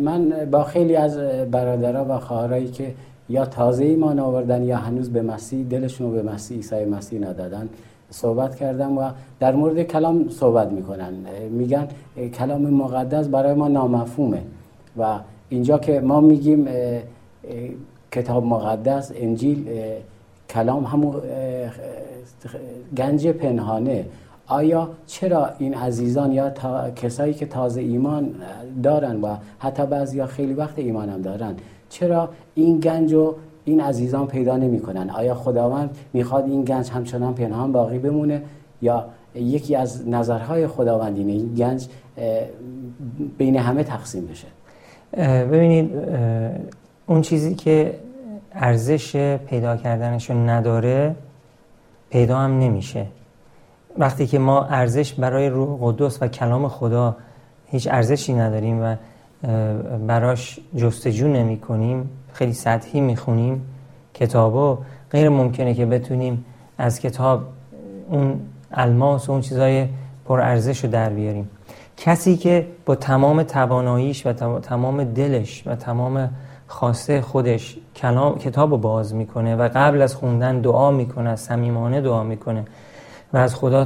من 0.00 0.32
با 0.50 0.64
خیلی 0.64 0.96
از 0.96 1.18
برادرها 1.50 2.04
و 2.08 2.18
خواهرایی 2.18 2.68
که 2.68 2.94
یا 3.28 3.46
تازه 3.46 3.84
ایمان 3.84 4.18
آوردن 4.18 4.62
یا 4.62 4.76
هنوز 4.76 5.10
به 5.10 5.22
مسیح 5.22 5.66
دلشون 5.66 6.06
رو 6.06 6.22
به 6.22 6.32
مسیح 6.32 6.56
عیسی 6.56 6.84
مسیح 6.84 7.20
ندادن 7.20 7.68
صحبت 8.10 8.56
کردم 8.56 8.98
و 8.98 9.10
در 9.40 9.54
مورد 9.54 9.82
کلام 9.82 10.28
صحبت 10.28 10.72
می‌کنن. 10.72 11.12
میگن 11.50 11.88
کلام 12.34 12.62
مقدس 12.62 13.28
برای 13.28 13.54
ما 13.54 13.68
نامفهومه. 13.68 14.42
و 14.98 15.18
اینجا 15.48 15.78
که 15.78 16.00
ما 16.00 16.20
میگیم 16.20 16.68
کتاب 18.12 18.44
مقدس 18.44 19.12
انجیل 19.14 19.68
کلام 20.50 20.84
همون 20.84 21.14
گنج 22.96 23.28
پنهانه. 23.28 24.04
آیا 24.46 24.88
چرا 25.06 25.50
این 25.58 25.74
عزیزان 25.74 26.32
یا 26.32 26.50
کسایی 26.96 27.34
که 27.34 27.46
تازه 27.46 27.80
ایمان 27.80 28.34
دارن 28.82 29.20
و 29.20 29.36
حتی 29.58 29.86
بعضی 29.86 30.26
خیلی 30.26 30.54
وقت 30.54 30.78
ایمان 30.78 31.08
هم 31.08 31.22
دارن 31.22 31.54
چرا 31.88 32.28
این 32.54 32.80
گنج 32.80 33.12
رو 33.14 33.34
این 33.64 33.80
عزیزان 33.80 34.26
پیدا 34.26 34.56
نمی‌کنن؟ 34.56 35.10
آیا 35.10 35.34
خداوند 35.34 35.96
می‌خواد 36.12 36.44
این 36.44 36.64
گنج 36.64 36.90
همچنان 36.90 37.34
پنهان 37.34 37.72
باقی 37.72 37.98
بمونه 37.98 38.42
یا 38.82 39.04
یکی 39.34 39.76
از 39.76 40.08
نظرهای 40.08 40.66
خداوند 40.66 41.18
این 41.18 41.54
گنج 41.54 41.88
بین 43.38 43.56
همه 43.56 43.84
تقسیم 43.84 44.26
بشه؟ 44.26 44.46
ببینید 45.46 45.90
اون 47.10 47.22
چیزی 47.22 47.54
که 47.54 47.94
ارزش 48.52 49.36
پیدا 49.36 49.76
کردنشو 49.76 50.34
نداره 50.34 51.14
پیدا 52.10 52.38
هم 52.38 52.58
نمیشه. 52.58 53.06
وقتی 53.98 54.26
که 54.26 54.38
ما 54.38 54.64
ارزش 54.64 55.14
برای 55.14 55.48
روح 55.48 55.78
قدس 55.82 56.22
و 56.22 56.28
کلام 56.28 56.68
خدا 56.68 57.16
هیچ 57.66 57.88
ارزشی 57.90 58.34
نداریم 58.34 58.82
و 58.82 58.96
براش 60.06 60.60
جستجو 60.76 61.28
نمی 61.28 61.58
کنیم 61.58 62.10
خیلی 62.32 62.52
سطحی 62.52 63.00
می‌خونیم 63.00 63.66
کتابو 64.14 64.78
غیر 65.10 65.28
ممکنه 65.28 65.74
که 65.74 65.86
بتونیم 65.86 66.44
از 66.78 67.00
کتاب 67.00 67.42
اون 68.08 68.40
الماس 68.72 69.28
و 69.28 69.32
اون 69.32 69.40
چیزای 69.40 69.88
پرارزش 70.24 70.84
رو 70.84 70.90
در 70.90 71.10
بیاریم. 71.10 71.50
کسی 71.96 72.36
که 72.36 72.66
با 72.86 72.94
تمام 72.94 73.42
تواناییش 73.42 74.26
و 74.26 74.32
تمام 74.60 75.04
دلش 75.04 75.62
و 75.66 75.74
تمام 75.74 76.30
خواسته 76.70 77.20
خودش 77.20 77.76
کلام 77.96 78.38
کتاب 78.38 78.70
رو 78.70 78.78
باز 78.78 79.14
می‌کنه 79.14 79.56
و 79.56 79.68
قبل 79.74 80.02
از 80.02 80.14
خوندن 80.14 80.60
دعا 80.60 80.90
می‌کنه 80.90 81.36
صمیمانه 81.36 82.00
دعا 82.00 82.22
می‌کنه 82.22 82.64
و 83.32 83.36
از 83.36 83.54
خدا 83.54 83.84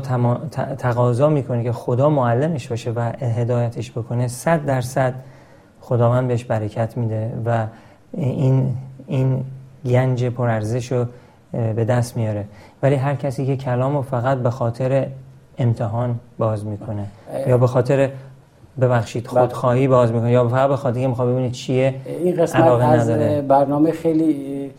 تقاضا 0.78 1.28
می‌کنه 1.28 1.64
که 1.64 1.72
خدا 1.72 2.10
معلمش 2.10 2.68
باشه 2.68 2.90
و 2.90 3.12
هدایتش 3.20 3.90
بکنه. 3.90 4.28
صد 4.28 4.64
درصد 4.64 5.14
خداوند 5.80 6.28
بهش 6.28 6.44
برکت 6.44 6.96
میده 6.96 7.32
و 7.46 7.66
این 8.12 8.76
این 9.06 9.44
گنج 9.86 10.24
پرارزش 10.24 10.92
رو 10.92 11.06
به 11.52 11.84
دست 11.84 12.16
میاره. 12.16 12.44
ولی 12.82 12.94
هر 12.94 13.14
کسی 13.14 13.46
که 13.46 13.56
کلام 13.56 13.96
رو 13.96 14.02
فقط 14.02 14.38
به 14.38 14.50
خاطر 14.50 15.06
امتحان 15.58 16.18
باز 16.38 16.66
می‌کنه 16.66 17.06
یا 17.46 17.58
به 17.58 17.66
خاطر 17.66 18.10
ببخشید 18.80 19.24
بله. 19.24 19.40
خودخواهی 19.40 19.88
باز 19.88 20.12
می‌کنه 20.12 20.32
یا 20.32 20.48
فقط 20.48 20.68
به 20.68 20.76
خاطر 20.76 21.00
که 21.00 21.08
می‌خواد 21.08 21.28
ببینید 21.28 21.52
چیه 21.52 21.94
این 22.06 22.36
قسمت 22.36 22.62
از 22.62 23.08
برنامه 23.48 23.90
خیلی 23.90 24.70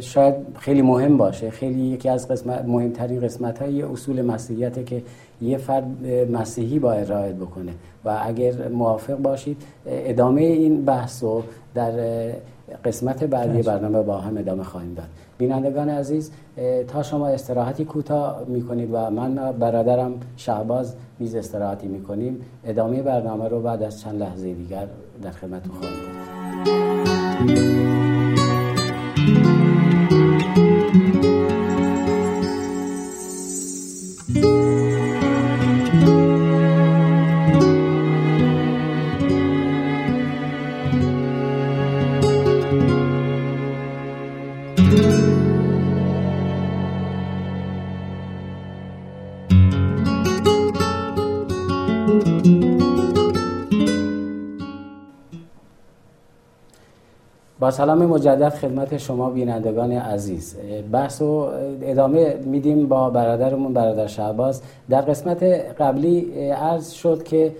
شاید 0.00 0.34
خیلی 0.58 0.82
مهم 0.82 1.16
باشه. 1.16 1.50
خیلی 1.50 1.80
یکی 1.80 2.08
از 2.08 2.28
قسمت 2.28 2.64
مهمترین 2.64 3.20
قسمت 3.20 3.62
های 3.62 3.82
اصول 3.82 4.22
مسیحیت 4.22 4.86
که 4.86 5.02
یه 5.42 5.58
فرد 5.58 5.84
مسیحی 6.32 6.78
باید 6.78 7.12
رعایت 7.12 7.34
بکنه. 7.34 7.72
و 8.04 8.18
اگر 8.22 8.68
موافق 8.68 9.16
باشید 9.16 9.62
ادامه 9.86 10.42
این 10.42 10.84
بحث 10.84 11.22
رو 11.22 11.42
در 11.74 11.92
قسمت 12.84 13.24
بعدی 13.24 13.62
برنامه 13.62 14.02
با 14.02 14.18
هم 14.18 14.38
ادامه 14.38 14.64
خواهیم 14.64 14.94
داد. 14.94 15.06
بینندگان 15.38 15.88
عزیز 15.88 16.30
تا 16.88 17.02
شما 17.02 17.28
استراحتی 17.28 17.84
کوتاه 17.84 18.44
می‌کنید 18.46 18.88
و 18.92 19.10
من 19.10 19.52
برادرم 19.52 20.12
شعباز 20.36 20.94
میز 21.18 21.34
استراحتی 21.34 21.88
می‌کنیم 21.88 22.40
ادامه 22.64 23.02
برنامه 23.02 23.48
رو 23.48 23.60
بعد 23.60 23.82
از 23.82 24.00
چند 24.00 24.20
لحظه 24.20 24.54
دیگر 24.54 24.86
در 25.22 25.30
خدمت 25.30 25.62
خواهیم 25.66 25.98
بود. 27.46 27.73
سلام 57.74 58.06
مجدد 58.06 58.48
خدمت 58.48 58.96
شما 58.96 59.30
بینندگان 59.30 59.92
عزیز. 59.92 60.56
بحث 60.92 61.22
و 61.22 61.48
ادامه 61.82 62.36
میدیم 62.44 62.86
با 62.88 63.10
برادرمون 63.10 63.72
برادر 63.72 64.06
شعباز. 64.06 64.62
در 64.90 65.00
قسمت 65.00 65.42
قبلی 65.80 66.50
عرض 66.50 66.90
شد 66.90 67.22
که 67.22 67.52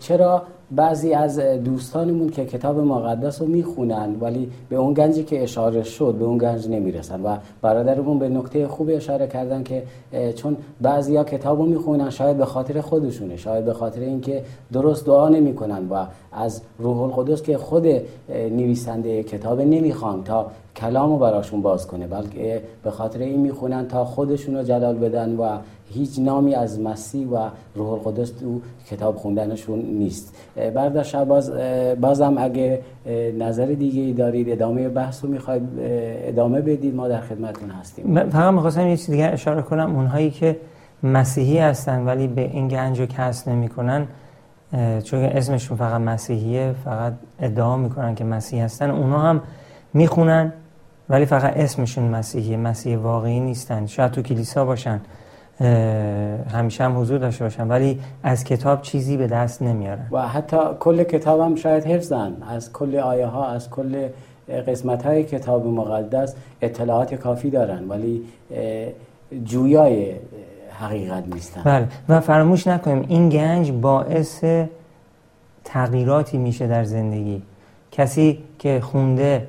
چرا 0.00 0.42
بعضی 0.70 1.12
از 1.12 1.38
دوستانمون 1.38 2.30
که 2.30 2.44
کتاب 2.44 2.78
مقدس 2.78 3.42
رو 3.42 3.48
می‌خونن 3.48 4.16
ولی 4.20 4.50
به 4.68 4.76
اون 4.76 4.94
گنجی 4.94 5.24
که 5.24 5.42
اشاره 5.42 5.82
شد 5.82 6.14
به 6.18 6.24
اون 6.24 6.38
گنج 6.38 6.68
نمی‌رسن 6.68 7.22
و 7.22 7.36
برادرمون 7.62 8.18
به 8.18 8.28
نکته 8.28 8.68
خوب 8.68 8.90
اشاره 8.92 9.26
کردن 9.26 9.62
که 9.62 9.82
چون 10.36 10.56
بعضی 10.80 11.16
ها 11.16 11.24
کتاب 11.24 11.58
رو 11.58 11.66
می‌خونن 11.66 12.10
شاید 12.10 12.36
به 12.36 12.44
خاطر 12.44 12.80
خودشونه 12.80 13.36
شاید 13.36 13.64
به 13.64 13.72
خاطر 13.72 14.00
اینکه 14.00 14.42
درست 14.72 15.06
دعا 15.06 15.28
نمی‌کنن 15.28 15.88
و 15.88 16.06
از 16.32 16.62
روح 16.78 17.00
القدس 17.00 17.42
که 17.42 17.58
خود 17.58 17.86
نویسنده 18.28 19.22
کتاب 19.22 19.60
نمی‌خوان 19.60 20.24
تا 20.24 20.46
کلام 20.76 21.10
رو 21.10 21.18
براشون 21.18 21.62
باز 21.62 21.86
کنه 21.86 22.06
بلکه 22.06 22.62
به 22.84 22.90
خاطر 22.90 23.18
این 23.18 23.40
می‌خونن 23.40 23.88
تا 23.88 24.04
خودشون 24.04 24.56
رو 24.56 24.62
جلال 24.62 24.98
بدن 24.98 25.36
و 25.36 25.58
هیچ 25.90 26.18
نامی 26.18 26.54
از 26.54 26.80
مسیح 26.80 27.28
و 27.28 27.48
روح 27.74 27.92
القدس 27.92 28.30
تو 28.30 28.60
کتاب 28.90 29.16
خوندنشون 29.16 29.78
نیست. 29.78 30.36
برادر 30.74 31.02
شباز 31.02 31.52
بازم 32.00 32.34
اگه 32.38 32.80
نظر 33.38 33.66
دیگه 33.66 34.02
ای 34.02 34.12
دارید 34.12 34.50
ادامه 34.50 34.88
بحث 34.88 35.24
رو 35.24 35.30
می‌خواید 35.30 35.62
ادامه 35.78 36.60
بدید 36.60 36.94
ما 36.94 37.08
در 37.08 37.20
خدمتتون 37.20 37.70
هستیم. 37.70 38.30
فقط 38.30 38.54
می‌خواستم 38.54 38.86
یه 38.86 38.96
چیز 38.96 39.10
دیگه 39.10 39.26
اشاره 39.26 39.62
کنم. 39.62 39.96
اونهایی 39.96 40.30
که 40.30 40.56
مسیحی 41.02 41.58
هستن 41.58 42.04
ولی 42.04 42.26
به 42.28 42.40
این 42.40 42.68
گنج 42.68 43.00
رو 43.00 43.06
نمی‌کنن 43.46 44.06
چون 45.04 45.20
اسمشون 45.20 45.76
فقط 45.76 46.00
مسیحیه 46.00 46.74
فقط 46.84 47.12
ادعا 47.40 47.76
می‌کنن 47.76 48.14
که 48.14 48.24
مسیحی 48.24 48.62
هستن. 48.62 48.90
اونا 48.90 49.18
هم 49.18 49.40
می‌خونن. 49.94 50.52
ولی 51.08 51.26
فقط 51.26 51.56
اسمشون 51.56 52.04
مسیحیه 52.04 52.56
مسیح 52.56 52.98
واقعی 52.98 53.40
نیستن. 53.40 53.86
شاید 53.86 54.10
تو 54.10 54.22
کلیسا 54.22 54.64
باشن 54.64 55.00
همیشه 56.52 56.84
هم 56.84 57.00
حضور 57.00 57.18
داشته 57.18 57.44
باشن 57.44 57.68
ولی 57.68 58.00
از 58.22 58.44
کتاب 58.44 58.82
چیزی 58.82 59.16
به 59.16 59.26
دست 59.26 59.62
نمیارن. 59.62 60.06
و 60.10 60.28
حتی 60.28 60.56
کل 60.80 61.02
کتاب 61.02 61.40
هم 61.40 61.54
شاید 61.54 61.84
حفظن. 61.84 62.32
از 62.48 62.72
کل 62.72 62.96
آیه 62.96 63.26
ها 63.26 63.48
از 63.48 63.70
کل 63.70 64.08
قسمت 64.66 65.06
های 65.06 65.24
کتاب 65.24 65.66
مقدس 65.66 66.34
اطلاعات 66.62 67.14
کافی 67.14 67.50
دارن 67.50 67.88
ولی 67.88 68.22
جویای 69.44 70.14
حقیقت 70.80 71.24
نیستن. 71.34 71.62
بله. 71.64 71.88
و 72.08 72.20
فراموش 72.20 72.66
نکنیم 72.66 73.04
این 73.08 73.28
گنج 73.28 73.72
باعث 73.72 74.44
تغییراتی 75.64 76.38
میشه 76.38 76.66
در 76.66 76.84
زندگی. 76.84 77.42
کسی 77.92 78.38
که 78.58 78.80
خونده 78.80 79.46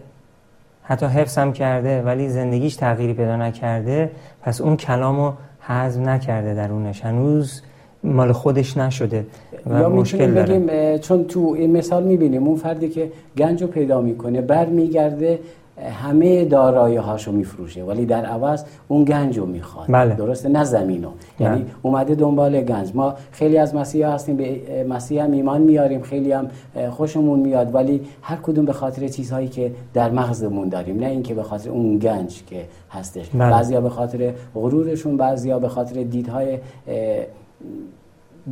حتی 0.90 1.06
حفظ 1.06 1.38
هم 1.38 1.54
کرده 1.54 2.02
ولی 2.02 2.30
زندگیش 2.30 2.76
تغییری 2.76 3.14
پیدا 3.14 3.36
نکرده. 3.36 4.12
پس 4.42 4.62
اون 4.62 4.78
کلامو 4.78 5.32
حزم 5.62 6.10
نکرده 6.10 6.54
درونش 6.54 7.02
هنوز 7.02 7.62
مال 8.04 8.32
خودش 8.32 8.78
نشده 8.78 9.26
و 9.70 9.80
یا 9.80 9.90
مشکل 9.90 10.32
بگیم 10.32 10.98
چون 10.98 11.24
تو 11.24 11.56
این 11.58 11.78
مثال 11.78 12.04
می‌بینیم 12.04 12.48
اون 12.48 12.56
فردی 12.56 12.90
که 12.90 13.12
گنج 13.38 13.62
رو 13.62 13.68
پیدا 13.68 14.02
می‌کنه 14.02 14.42
بر 14.42 14.66
میگرده 14.66 15.40
همه 15.84 16.46
دارایی 16.46 16.96
هاشو 16.96 17.32
میفروشه 17.32 17.84
ولی 17.84 18.06
در 18.06 18.26
عوض 18.26 18.64
اون 18.88 19.04
گنج 19.04 19.38
رو 19.38 19.46
می‌خواد 19.46 19.86
بله. 19.90 20.16
درسته 20.16 20.50
نه 20.50 20.64
زمینو 20.64 21.10
یعنی 21.40 21.60
بله. 21.60 21.66
اومده 21.82 22.16
دنبال 22.16 22.62
گنج 22.62 22.92
ما 22.94 23.16
خیلی 23.32 23.58
از 23.58 23.76
مسیح 23.76 24.08
هستیم 24.08 24.36
به 24.36 24.86
مسیح 24.90 25.24
هم 25.24 25.32
ایمان 25.32 25.62
میاریم 25.62 26.02
خیلی 26.02 26.32
هم 26.32 26.48
خوشمون 26.90 27.40
میاد 27.40 27.76
ولی 27.76 28.02
هر 28.22 28.36
کدوم 28.36 28.66
به 28.66 28.74
خاطر 28.74 29.08
چیزهایی 29.08 29.48
که 29.48 29.72
در 29.94 30.10
مغزمون 30.12 30.70
داریم 30.70 31.00
نه 31.00 31.06
اینکه 31.06 31.34
به 31.34 31.44
خاطر 31.44 31.70
اون 31.70 31.98
گنج 31.98 32.44
که 32.46 32.66
هستش 32.92 33.30
بله. 33.30 33.52
بعضیا 33.52 33.82
به 33.82 33.90
خاطر 33.90 34.34
غرورشون 34.56 35.18
بعضیا 35.18 35.60
به 35.60 35.68
خاطر 35.68 36.04
دیدهای 36.04 36.58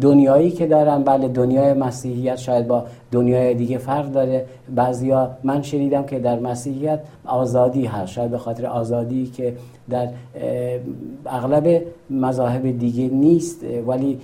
دنیایی 0.02 0.52
که 0.52 0.68
دارن 0.68 1.04
بله 1.04 1.28
دنیای 1.28 1.74
مسیحیت 1.74 2.36
شاید 2.36 2.68
با 2.68 2.86
دنیای 3.12 3.54
دیگه 3.54 3.78
فرق 3.78 4.12
داره. 4.12 4.46
بعضیا 4.76 5.32
من 5.44 5.62
شنیدم 5.62 6.04
که 6.04 6.20
در 6.20 6.40
مسیحیت 6.40 7.00
آزادی 7.26 7.86
هست. 7.86 8.12
شاید 8.12 8.32
به 8.32 8.38
خاطر 8.38 8.66
آزادی 8.66 9.26
که 9.26 9.54
در 9.90 10.08
اغلب 11.26 11.84
مذاهب 12.10 12.80
دیگه 12.80 13.10
نیست. 13.10 13.66
ولی 13.88 14.20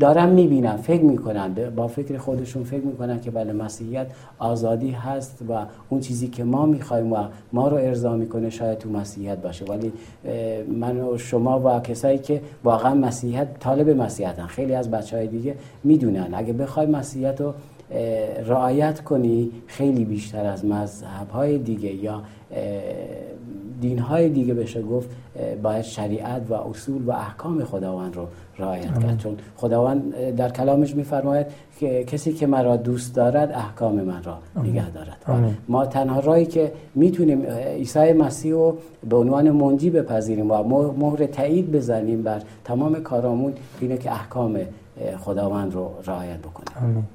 دارم 0.00 0.28
می‌بینم 0.28 0.76
فکر 0.76 1.02
می‌کنن 1.02 1.54
با 1.76 1.88
فکر 1.88 2.18
خودشون 2.18 2.64
فکر 2.64 2.84
می‌کنن 2.84 3.20
که 3.20 3.30
بله 3.30 3.52
مسیحیت 3.52 4.06
آزادی 4.38 4.90
هست 4.90 5.42
و 5.48 5.66
اون 5.88 6.00
چیزی 6.00 6.28
که 6.28 6.44
ما 6.44 6.66
می‌خوایم 6.66 7.12
و 7.12 7.16
ما 7.52 7.68
رو 7.68 7.76
ارضا 7.76 8.16
می‌کنه 8.16 8.50
شاید 8.50 8.78
تو 8.78 8.90
مسیحیت 8.90 9.38
باشه. 9.38 9.64
ولی 9.64 9.92
من 10.68 11.00
و 11.00 11.18
شما 11.18 11.60
و 11.60 11.80
کسایی 11.80 12.18
که 12.18 12.40
واقعا 12.64 12.94
مسیحیت 12.94 13.48
طالب 13.60 13.90
مسیحیتن. 13.90 14.46
خیلی 14.46 14.74
از 14.74 14.90
بچه 14.90 15.16
های 15.16 15.26
دیگه 15.26 15.54
می‌دونن. 15.84 16.28
اگه 16.32 16.52
بخوای 16.52 16.86
مسیحیت 16.86 17.40
رو 17.40 17.54
رعایت 18.46 19.00
کنی 19.00 19.50
خیلی 19.66 20.04
بیشتر 20.04 20.46
از 20.46 20.64
مذهب 20.64 21.30
های 21.30 21.58
دیگه 21.58 21.94
یا 21.94 22.22
دین 23.80 23.98
های 23.98 24.28
دیگه 24.28 24.54
بشه 24.54 24.82
گفت 24.82 25.08
باید 25.62 25.82
شریعت 25.82 26.42
و 26.48 26.54
اصول 26.54 27.02
و 27.02 27.10
احکام 27.10 27.64
خداوند 27.64 28.16
رو 28.16 28.26
رعایت 28.58 28.98
کرد. 28.98 29.18
چون 29.18 29.36
خداوند 29.56 30.14
در 30.36 30.48
کلامش 30.48 30.94
میفرماید 30.94 31.46
که 31.80 32.04
کسی 32.04 32.32
که 32.32 32.46
مرا 32.46 32.76
دوست 32.76 33.14
دارد 33.14 33.52
احکام 33.52 33.94
من 33.94 34.22
را 34.22 34.38
نگه 34.62 34.90
دارد. 34.90 35.16
ما 35.68 35.86
تنها 35.86 36.20
رایی 36.20 36.46
که 36.46 36.72
می‌تونیم 36.94 37.46
عیسی 37.76 38.12
مسیح 38.12 38.52
رو 38.52 38.76
به 39.08 39.16
عنوان 39.16 39.50
منجی 39.50 39.90
بپذیریم 39.90 40.50
و 40.50 40.62
مهر 40.98 41.26
تایید 41.26 41.72
بزنیم 41.72 42.22
بر 42.22 42.42
تمام 42.64 43.02
کارامون 43.02 43.52
اینه 43.80 43.96
که 43.96 44.12
احکام 44.12 44.58
خداوند 45.18 45.74
رو 45.74 45.90
رعایت 46.06 46.38
بکنیم. 46.38 47.08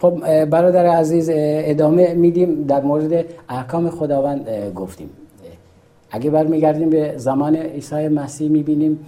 خب 0.00 0.44
برادر 0.44 0.86
عزیز 0.86 1.30
ادامه 1.32 2.14
میدیم. 2.14 2.64
در 2.64 2.82
مورد 2.82 3.24
احکام 3.48 3.90
خداوند 3.90 4.48
گفتیم. 4.74 5.10
اگه 6.10 6.30
برمیگردیم 6.30 6.90
به 6.90 7.14
زمان 7.16 7.56
عیسی 7.56 8.08
مسیح 8.08 8.48
می‌بینیم 8.48 8.98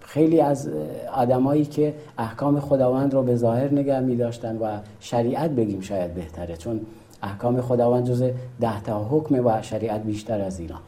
خیلی 0.00 0.40
از 0.40 0.70
آدمایی 1.14 1.64
که 1.64 1.94
احکام 2.18 2.60
خداوند 2.60 3.14
رو 3.14 3.22
به 3.22 3.36
ظاهر 3.36 3.72
نگه 3.72 4.00
می 4.00 4.16
داشتن 4.16 4.56
و 4.56 4.66
شریعت 5.00 5.50
بگیم 5.50 5.80
شاید 5.80 6.14
بهتره 6.14 6.56
چون 6.56 6.80
احکام 7.22 7.60
خداوند 7.60 8.04
جز 8.04 8.22
ده 8.60 8.82
تا 8.82 9.04
حکم 9.10 9.46
و 9.46 9.62
شریعت 9.62 10.02
بیشتر 10.02 10.40
از 10.40 10.60
اینا. 10.60 10.78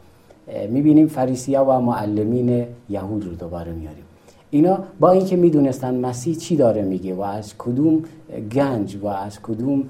می‌بینیم 0.69 1.11
و 1.55 1.81
معلمین 1.81 2.65
یهود 2.89 3.25
رو 3.25 3.35
دوباره 3.35 3.71
میاریم 3.71 4.03
اینا 4.51 4.79
با 4.99 5.11
اینکه 5.11 5.35
می‌دونستن 5.35 5.95
مسیح 5.95 6.35
چی 6.35 6.55
داره 6.55 6.81
میگه 6.81 7.13
و 7.13 7.21
از 7.21 7.53
کدوم 7.57 8.03
گنج 8.51 8.95
و 8.95 9.07
از 9.07 9.41
کدوم 9.41 9.83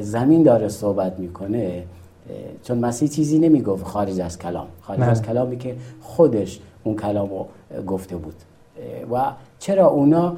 زمین 0.00 0.42
داره 0.42 0.68
صحبت 0.68 1.18
می‌کنه 1.18 1.82
چون 2.62 2.78
مسیح 2.78 3.08
چیزی 3.08 3.38
نمی‌گفت 3.38 3.84
خارج 3.84 4.20
از 4.20 4.38
کلام. 4.38 4.66
خارج 4.80 5.00
از 5.00 5.22
بله. 5.22 5.32
کلامی 5.32 5.56
که 5.56 5.76
خودش 6.00 6.60
اون 6.84 6.96
کلام 6.96 7.30
رو 7.30 7.46
گفته 7.86 8.16
بود. 8.16 8.34
و 9.12 9.22
چرا 9.58 9.86
اونا 9.86 10.36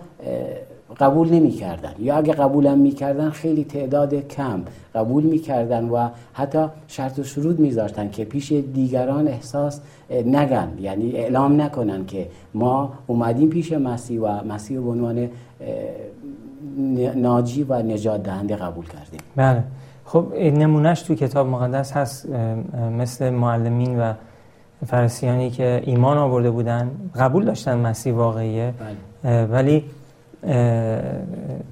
قبول 1.01 1.29
نمی‌کردن؟ 1.29 1.95
یا 1.99 2.17
اگه 2.17 2.33
قبولم 2.33 2.79
می‌کردن 2.79 3.31
خیلی 3.31 3.65
تعداد 3.65 4.15
کم 4.15 4.63
قبول 4.95 5.25
می‌کردن 5.25 5.89
و 5.89 6.09
حتی 6.33 6.67
شرط 6.89 7.19
و 7.19 7.23
شروط 7.23 7.59
میذاشتن 7.59 8.11
که 8.11 8.25
پیش 8.25 8.53
دیگران 8.53 9.29
احساس 9.29 9.81
نگن. 10.11 10.69
یعنی 10.81 11.13
اعلام 11.13 11.61
نکنن 11.61 12.07
که 12.07 12.27
ما 12.55 12.93
اومدیم 13.07 13.49
پیش 13.49 13.73
مسیح 13.73 14.21
و 14.21 14.45
مسیح 14.45 14.81
به 14.81 14.91
عنوان 14.91 15.29
ناجی 17.15 17.63
و 17.63 17.83
نجات 17.83 18.23
دهنده 18.23 18.57
قبول 18.57 18.85
کردیم. 18.85 19.21
بله. 19.37 19.63
خب 20.05 20.35
نمونهش 20.35 21.03
تو 21.03 21.15
کتاب 21.15 21.47
مقدس 21.47 21.93
هست 21.93 22.29
مثل 22.99 23.31
معلمین 23.31 24.01
و 24.01 24.13
فرسیانی 24.87 25.51
که 25.51 25.83
ایمان 25.85 26.19
آورده 26.19 26.51
بودن 26.51 26.91
قبول 27.17 27.45
داشتن 27.45 27.79
مسیح 27.79 28.15
واقعیه 28.15 28.75
بله. 29.25 29.45
ولی 29.47 29.85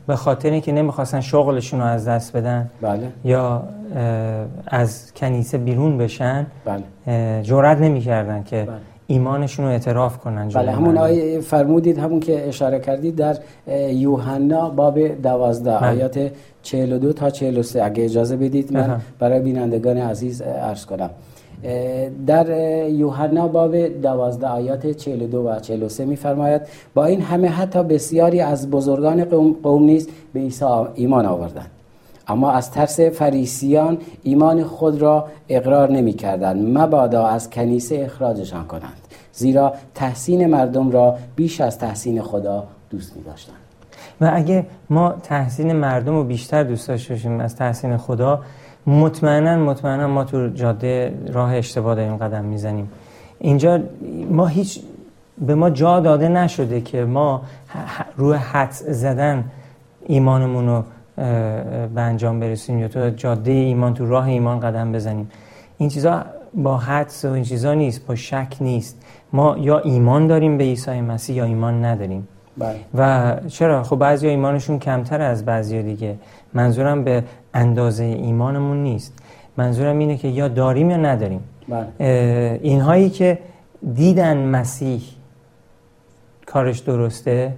به 0.07 0.17
خاطر 0.17 0.51
اینکه 0.51 0.73
نمی‌خواستن 0.73 1.21
شغلشون 1.21 1.81
رو 1.81 1.87
از 1.87 2.09
دست 2.09 2.37
بدن 2.37 2.71
بله. 2.81 3.09
یا 3.25 3.63
از 4.67 5.13
کنیسه 5.17 5.59
بیرون 5.59 5.99
بشن 5.99 6.47
بله. 6.65 7.43
جرأت 7.43 7.79
نمی‌کردن 7.79 8.43
که 8.43 8.65
بله. 8.65 8.77
ایمانشون 9.13 9.65
رو 9.65 9.71
اعتراف 9.71 10.19
کنن 10.19 10.49
بله 10.49 10.73
همون 10.73 10.99
آیه 10.99 11.41
فرمودید 11.41 11.99
همون 11.99 12.21
که 12.21 12.49
اشاره 12.49 12.81
کردید 12.81 13.17
در 13.17 13.37
یوحنا 13.93 14.71
باب 14.71 15.23
دوازده 15.23 15.71
بله. 15.79 15.89
آیات 15.89 16.31
42 16.63 17.13
تا 17.13 17.31
43 17.31 17.85
اگه 17.85 18.05
اجازه 18.05 18.37
بدید 18.37 18.73
من 18.73 19.01
برای 19.19 19.41
بینندگان 19.41 19.97
عزیز 19.99 20.43
عرض 20.43 20.87
کنم. 20.87 21.11
در 22.27 22.47
یوحنا 22.89 23.49
باب 23.49 23.77
دوازده 24.03 24.47
آیات 24.47 24.87
42 24.87 25.49
و 25.49 25.61
43 25.61 26.05
میفرماید 26.05 26.63
با 26.95 27.05
این 27.05 27.21
همه 27.21 27.49
حتی 27.49 27.83
بسیاری 27.83 28.41
از 28.41 28.71
بزرگان 28.71 29.25
قوم, 29.25 29.57
قوم 29.63 29.83
نیز 29.83 30.09
به 30.33 30.41
عیسی 30.41 30.65
ایمان 30.95 31.27
آوردند. 31.27 31.71
اما 32.29 32.51
از 32.53 32.71
ترس 32.71 33.01
فریسیان 33.01 33.99
ایمان 34.23 34.65
خود 34.65 35.03
را 35.03 35.27
اقرار 35.49 35.91
نمی 35.91 36.13
کردن 36.13 36.79
مبادا 36.79 37.27
از 37.27 37.51
کنیسه 37.51 38.03
اخراجشان 38.05 38.67
کنند. 38.67 39.02
زیرا 39.33 39.75
تحسین 39.95 40.47
مردم 40.47 40.91
را 40.91 41.17
بیش 41.37 41.61
از 41.61 41.79
تحسین 41.79 42.23
خدا 42.23 42.65
دوست 42.91 43.17
می 43.17 43.23
داشتن. 43.23 43.53
و 44.21 44.31
اگه 44.35 44.67
ما 44.91 45.11
تحسین 45.23 45.73
مردم 45.73 46.15
رو 46.15 46.25
بیشتر 46.25 46.63
دوست 46.63 46.89
داشته 46.89 47.15
باشیم 47.15 47.41
از 47.41 47.57
تحسین 47.57 47.97
خدا 47.97 48.43
مطمئنا 48.87 49.57
مطمئنا 49.57 50.07
ما 50.07 50.25
تو 50.25 50.49
جاده 50.49 51.15
راه 51.33 51.55
اشتباه 51.55 51.95
داریم 51.95 52.17
قدم 52.17 52.45
می‌زنیم 52.45 52.91
اینجا 53.39 53.81
ما 54.31 54.47
هیچ 54.47 54.81
به 55.47 55.55
ما 55.55 55.71
جا 55.71 56.01
داده 56.01 56.29
نشده 56.29 56.81
که 56.81 57.05
ما 57.05 57.43
روی 58.17 58.37
حدس 58.37 58.83
زدن 58.83 59.45
ایمانمون 60.07 60.67
رو 60.67 60.83
به 61.95 62.01
انجام 62.01 62.41
برسیم 62.41 62.79
یا 62.79 62.89
تو 62.89 63.11
جاده 63.11 63.51
ایمان 63.51 63.95
تو 63.95 64.07
راه 64.07 64.27
ایمان 64.27 64.61
قدم 64.61 64.93
بزنیم 64.93 65.31
این 65.79 65.89
چیزا 65.89 66.25
با 66.55 66.79
حدس 66.79 67.25
و 67.25 67.31
این 67.31 67.45
چیزا 67.45 67.75
نیست 67.75 68.07
با 68.07 68.15
شک 68.15 68.57
نیست. 68.61 69.03
ما 69.33 69.57
یا 69.59 69.79
ایمان 69.79 70.27
داریم 70.27 70.59
به 70.59 70.65
عیسی 70.65 71.01
مسیح 71.01 71.37
یا 71.37 71.45
ایمان 71.45 71.85
نداریم. 71.85 72.29
بله. 72.59 72.77
و 72.95 73.37
چرا؟ 73.49 73.83
خب 73.83 73.97
بعضی 73.97 74.29
ایمانشون 74.29 74.79
کمتر 74.79 75.21
از 75.21 75.45
بعضی 75.45 75.83
دیگه. 75.83 76.17
منظورم 76.55 77.05
به 77.05 77.25
اندازه 77.55 78.05
ایمانمون 78.05 78.83
نیست. 78.83 79.13
منظورم 79.57 79.99
اینه 79.99 80.17
که 80.17 80.29
یا 80.29 80.49
داریم 80.49 80.91
یا 80.91 80.97
نداریم. 80.97 81.41
بله. 81.69 82.61
اینهایی 82.63 83.11
که 83.11 83.39
دیدن 83.95 84.37
مسیح 84.37 85.03
کارش 86.47 86.79
درسته 86.79 87.55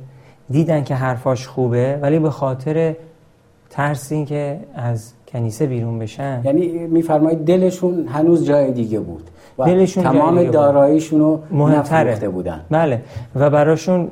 دیدن 0.51 0.85
که 0.85 0.95
حرفاش 0.95 1.47
خوبه 1.47 1.99
ولی 2.03 2.19
به 2.19 2.31
خاطر 2.31 2.97
ترس 3.71 4.13
این 4.13 4.27
که 4.27 4.61
از 4.75 5.13
کنیسه 5.35 5.67
بیرون 5.67 5.99
بشن. 5.99 6.41
یعنی 6.45 6.67
میفرمایید 6.69 7.45
دلشون 7.45 8.07
هنوز 8.09 8.47
جای 8.47 8.73
دیگه 8.73 9.01
بود 9.01 9.31
و 9.59 9.65
دلشون 9.65 10.05
تمام 10.05 10.45
داراییشون 10.45 11.21
رو 11.21 11.43
مهمتره. 11.51 12.29
بودن. 12.29 12.61
بله. 12.71 13.03
و 13.35 13.51
براشون 13.51 14.09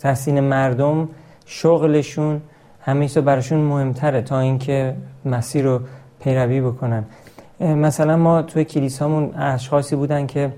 تحسین 0.00 0.40
مردم 0.40 1.08
شغلشون 1.46 2.40
همیشه 2.80 3.20
براشون 3.20 3.58
مهمتره 3.58 4.22
تا 4.22 4.40
اینکه 4.40 4.94
مسیر 5.24 5.64
رو 5.64 5.80
پیروی 6.20 6.60
بکنن. 6.60 7.04
مثلا 7.60 8.16
ما 8.16 8.42
توی 8.42 8.64
کلیسامون 8.64 9.34
اشخاصی 9.34 9.96
بودن 9.96 10.26
که 10.26 10.52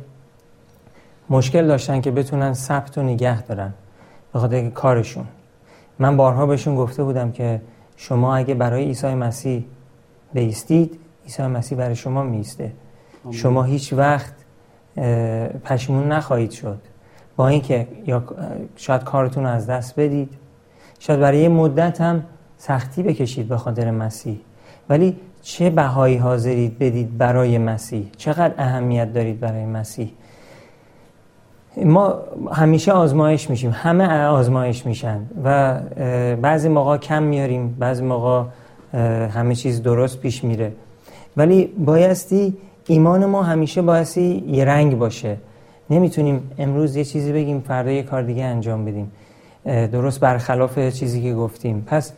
مشکل 1.30 1.66
داشتن 1.66 2.00
که 2.00 2.10
بتونن 2.10 2.52
ثبت 2.52 2.98
و 2.98 3.02
نگه 3.02 3.42
دارن 3.42 3.72
به 4.32 4.38
خاطر 4.38 4.68
کارشون. 4.68 5.24
من 5.98 6.16
بارها 6.16 6.46
بهشون 6.46 6.76
گفته 6.76 7.04
بودم 7.04 7.30
که 7.32 7.60
شما 8.00 8.36
اگه 8.36 8.54
برای 8.54 8.84
عیسی 8.84 9.14
مسیح 9.14 9.64
بیستید 10.32 10.98
عیسی 11.24 11.42
مسیح 11.42 11.78
برای 11.78 11.96
شما 11.96 12.22
میسته. 12.22 12.72
شما 13.30 13.62
هیچ 13.62 13.92
وقت 13.92 14.34
پشیمون 15.64 16.12
نخواهید 16.12 16.50
شد. 16.50 16.78
با 17.36 17.48
اینکه 17.48 17.88
یا 18.06 18.24
شاید 18.76 19.04
کارتون 19.04 19.46
از 19.46 19.66
دست 19.66 20.00
بدید. 20.00 20.34
شاید 20.98 21.20
برای 21.20 21.38
یه 21.38 21.48
مدت 21.48 22.00
هم 22.00 22.24
سختی 22.56 23.02
بکشید 23.02 23.48
به 23.48 23.56
خاطر 23.56 23.90
مسیح. 23.90 24.40
ولی 24.88 25.16
چه 25.42 25.70
بهایی 25.70 26.16
حاضرید 26.16 26.78
بدید 26.78 27.18
برای 27.18 27.58
مسیح؟ 27.58 28.10
چقدر 28.16 28.54
اهمیت 28.58 29.12
دارید 29.12 29.40
برای 29.40 29.66
مسیح؟ 29.66 30.10
ما 31.84 32.14
همیشه 32.52 32.92
آزمایش 32.92 33.50
میشیم. 33.50 33.70
همه 33.74 34.24
آزمایش 34.24 34.86
میشن 34.86 35.20
و 35.44 35.78
بعضی 36.42 36.68
موقع 36.68 36.96
کم 36.96 37.22
میاریم 37.22 37.76
بعضی 37.78 38.04
موقع 38.04 38.44
همه 39.28 39.54
چیز 39.54 39.82
درست 39.82 40.20
پیش 40.20 40.44
میره. 40.44 40.72
ولی 41.36 41.66
بایستی 41.78 42.56
ایمان 42.86 43.26
ما 43.26 43.42
همیشه 43.42 43.82
بایستی 43.82 44.44
یه 44.48 44.64
رنگ 44.64 44.98
باشه. 44.98 45.36
نمی‌تونیم 45.90 46.50
امروز 46.58 46.96
یه 46.96 47.04
چیزی 47.04 47.32
بگیم 47.32 47.60
فردا 47.60 47.90
یه 47.90 48.02
کار 48.02 48.22
دیگه 48.22 48.44
انجام 48.44 48.84
بدیم. 48.84 49.12
درست 49.64 50.20
برخلاف 50.20 50.78
چیزی 50.78 51.22
که 51.22 51.34
گفتیم. 51.34 51.84
پس 51.86 52.12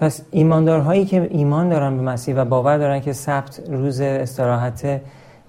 پس 0.00 0.22
ایماندارهایی 0.30 1.04
که 1.04 1.28
ایمان 1.30 1.68
دارن 1.68 1.96
به 1.96 2.02
مسیح 2.02 2.34
و 2.36 2.44
باور 2.44 2.78
دارن 2.78 3.00
که 3.00 3.12
سبت 3.12 3.60
روز 3.70 4.00
استراحته 4.00 5.00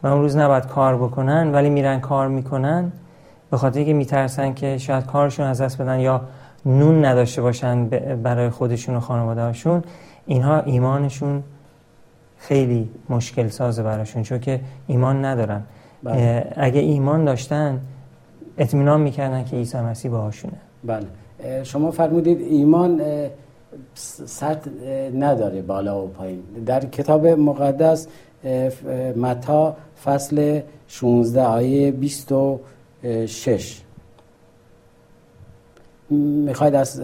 و 0.03 0.07
اون 0.07 0.21
روز 0.21 0.37
نباید 0.37 0.67
کار 0.67 0.97
بکنن 0.97 1.51
ولی 1.51 1.69
میرن 1.69 1.99
کار 1.99 2.27
می‌کنن 2.27 2.91
به 3.51 3.57
خاطر 3.57 3.83
که 3.83 3.93
میترسن 3.93 4.53
که 4.53 4.77
شاید 4.77 5.05
کارشون 5.05 5.45
از 5.45 5.61
دست 5.61 5.81
بدن 5.81 5.99
یا 5.99 6.21
نون 6.65 7.05
نداشته 7.05 7.41
باشن 7.41 7.87
برای 8.23 8.49
خودشون 8.49 8.95
و 8.95 8.99
خانوادهشون 8.99 9.83
اینها 10.25 10.61
ایمانشون 10.61 11.43
خیلی 12.37 12.89
مشکل 13.09 13.47
سازه 13.47 13.83
براشون 13.83 14.23
چون 14.23 14.39
که 14.39 14.59
ایمان 14.87 15.25
ندارن. 15.25 15.63
بله. 16.03 16.53
اگه 16.55 16.79
ایمان 16.79 17.25
داشتن 17.25 17.81
اطمینان 18.57 19.01
می‌کردن 19.01 19.43
که 19.43 19.55
عیسی 19.55 19.77
مسیح 19.77 20.11
باهاشونه. 20.11 20.57
بله. 20.83 21.05
شما 21.63 21.91
فرمودید 21.91 22.41
ایمان 22.41 23.01
سطح 23.93 24.69
نداره 25.15 25.61
بالا 25.61 26.03
و 26.03 26.07
پایین. 26.07 26.39
در 26.65 26.85
کتاب 26.85 27.27
مقدس 27.27 28.07
متا 29.15 29.75
فصل 30.03 30.59
16 30.87 31.43
آیه 31.43 31.91
26 33.07 33.81
می‌خواید 36.09 36.75
از 36.75 37.01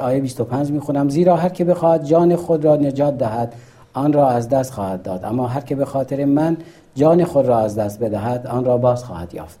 آیه 0.00 0.20
25 0.20 0.70
می‌خونم. 0.70 1.08
زیرا 1.08 1.36
هر 1.36 1.48
که 1.48 1.64
بخواد 1.64 2.04
جان 2.04 2.36
خود 2.36 2.64
را 2.64 2.76
نجات 2.76 3.18
دهد 3.18 3.54
آن 3.94 4.12
را 4.12 4.28
از 4.28 4.48
دست 4.48 4.72
خواهد 4.72 5.02
داد. 5.02 5.24
اما 5.24 5.46
هر 5.46 5.60
که 5.60 5.74
به 5.74 5.84
خاطر 5.84 6.24
من 6.24 6.56
جان 6.94 7.24
خود 7.24 7.46
را 7.46 7.58
از 7.58 7.78
دست 7.78 8.00
بدهد 8.00 8.46
آن 8.46 8.64
را 8.64 8.78
باز 8.78 9.04
خواهد 9.04 9.34
یافت. 9.34 9.58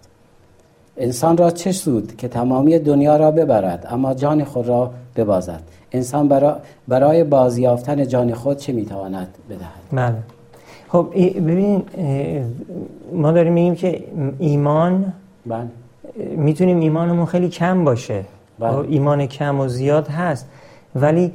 انسان 0.96 1.36
را 1.36 1.50
چه 1.50 1.72
سود 1.72 2.16
که 2.16 2.28
تمامی 2.28 2.78
دنیا 2.78 3.16
را 3.16 3.30
ببرد 3.30 3.86
اما 3.90 4.14
جان 4.14 4.44
خود 4.44 4.68
را 4.68 4.90
ببازد؟ 5.16 5.62
انسان 5.92 6.28
برای, 6.28 6.54
برای 6.88 7.24
بازیافتن 7.24 8.06
جان 8.06 8.34
خود 8.34 8.56
چه 8.56 8.72
می‌تواند 8.72 9.28
بدهد؟ 9.50 9.60
بله. 9.92 10.16
خب 10.88 11.06
ببین 11.14 11.82
ما 13.12 13.32
داریم 13.32 13.52
میگیم 13.52 13.74
که 13.74 14.04
ایمان 14.38 15.12
بله. 15.46 15.66
می‌تونیم 16.36 16.80
ایمانمون 16.80 17.26
خیلی 17.26 17.48
کم 17.48 17.84
باشه. 17.84 18.24
بله. 18.58 18.70
خب، 18.70 18.84
ایمان 18.88 19.26
کم 19.26 19.60
و 19.60 19.68
زیاد 19.68 20.08
هست. 20.08 20.48
ولی 20.94 21.32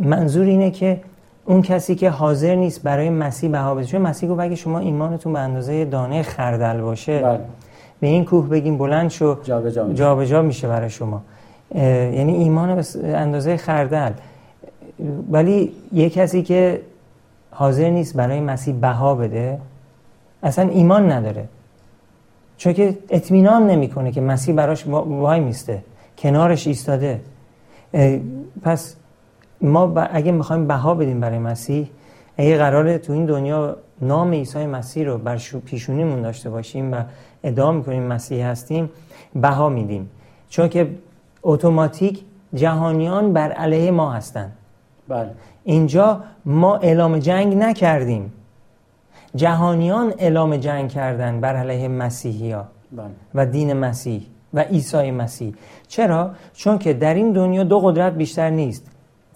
منظور 0.00 0.46
اینه 0.46 0.70
که 0.70 1.00
اون 1.44 1.62
کسی 1.62 1.94
که 1.94 2.10
حاضر 2.10 2.54
نیست 2.54 2.82
برای 2.82 3.10
مسیح 3.10 3.50
بها 3.50 3.74
بده 3.74 3.86
چون 3.86 4.02
مسیح 4.02 4.30
گفت 4.30 4.40
اگه 4.40 4.54
شما 4.54 4.78
ایمانتون 4.78 5.32
به 5.32 5.38
اندازه 5.38 5.84
دانه 5.84 6.22
خردل 6.22 6.80
باشه 6.80 7.18
بله. 7.18 7.40
به 8.00 8.06
این 8.06 8.24
کوه 8.24 8.48
بگیم 8.48 8.78
بلند 8.78 9.10
شو 9.10 9.36
جابجا 9.42 10.24
جا 10.24 10.42
میشه. 10.42 10.68
برای 10.68 10.90
شما. 10.90 11.22
یعنی 11.74 12.36
ایمان 12.36 12.74
به 12.74 12.84
اندازه 13.16 13.56
خردل. 13.56 14.12
ولی 15.30 15.72
یه 15.92 16.10
کسی 16.10 16.42
که 16.42 16.80
حاضر 17.50 17.90
نیست 17.90 18.16
برای 18.16 18.40
مسیح 18.40 18.74
بها 18.74 19.14
بده 19.14 19.58
اصلا 20.42 20.68
ایمان 20.68 21.12
نداره. 21.12 21.48
چون 22.60 22.72
که 22.72 22.98
اطمینان 23.10 23.66
نمی‌کنه 23.66 24.12
که 24.12 24.20
مسیح 24.20 24.54
براش 24.54 24.86
وای 24.86 25.40
میسته 25.40 25.82
کنارش 26.18 26.66
ایستاده. 26.66 27.20
پس 28.62 28.96
ما 29.60 29.94
اگه 30.00 30.32
می‌خوایم 30.32 30.66
بها 30.66 30.94
بدیم 30.94 31.20
برای 31.20 31.38
مسیح 31.38 31.88
اگه 32.36 32.58
قراره 32.58 32.98
تو 32.98 33.12
این 33.12 33.26
دنیا 33.26 33.76
نام 34.02 34.32
عیسی 34.32 34.66
مسیح 34.66 35.06
رو 35.06 35.18
بر 35.18 35.40
پیشونیمون 35.64 36.22
داشته 36.22 36.50
باشیم 36.50 36.92
و 36.92 37.02
ادعا 37.44 37.72
می‌کنیم 37.72 38.02
مسیح 38.02 38.46
هستیم 38.46 38.90
بها 39.34 39.68
میدیم. 39.68 40.10
چون 40.48 40.68
که 40.68 40.90
اتوماتیک 41.42 42.24
جهانیان 42.54 43.32
بر 43.32 43.52
علیه 43.52 43.90
ما 43.90 44.12
هستند 44.12 44.52
بله. 45.08 45.30
اینجا 45.64 46.20
ما 46.44 46.76
اعلام 46.76 47.18
جنگ 47.18 47.54
نکردیم. 47.54 48.32
جهانیان 49.34 50.14
اعلام 50.18 50.56
جنگ 50.56 50.88
کردن 50.88 51.40
بر 51.40 51.56
علیه 51.56 51.88
مسیحی 51.88 52.52
ها 52.52 52.68
بله. 52.92 53.10
و 53.34 53.46
دین 53.46 53.72
مسیح 53.72 54.22
و 54.54 54.60
عیسی 54.60 55.10
مسیح. 55.10 55.54
چرا؟ 55.88 56.30
چون 56.54 56.78
که 56.78 56.92
در 56.92 57.14
این 57.14 57.32
دنیا 57.32 57.64
دو 57.64 57.80
قدرت 57.80 58.12
بیشتر 58.12 58.50
نیست. 58.50 58.86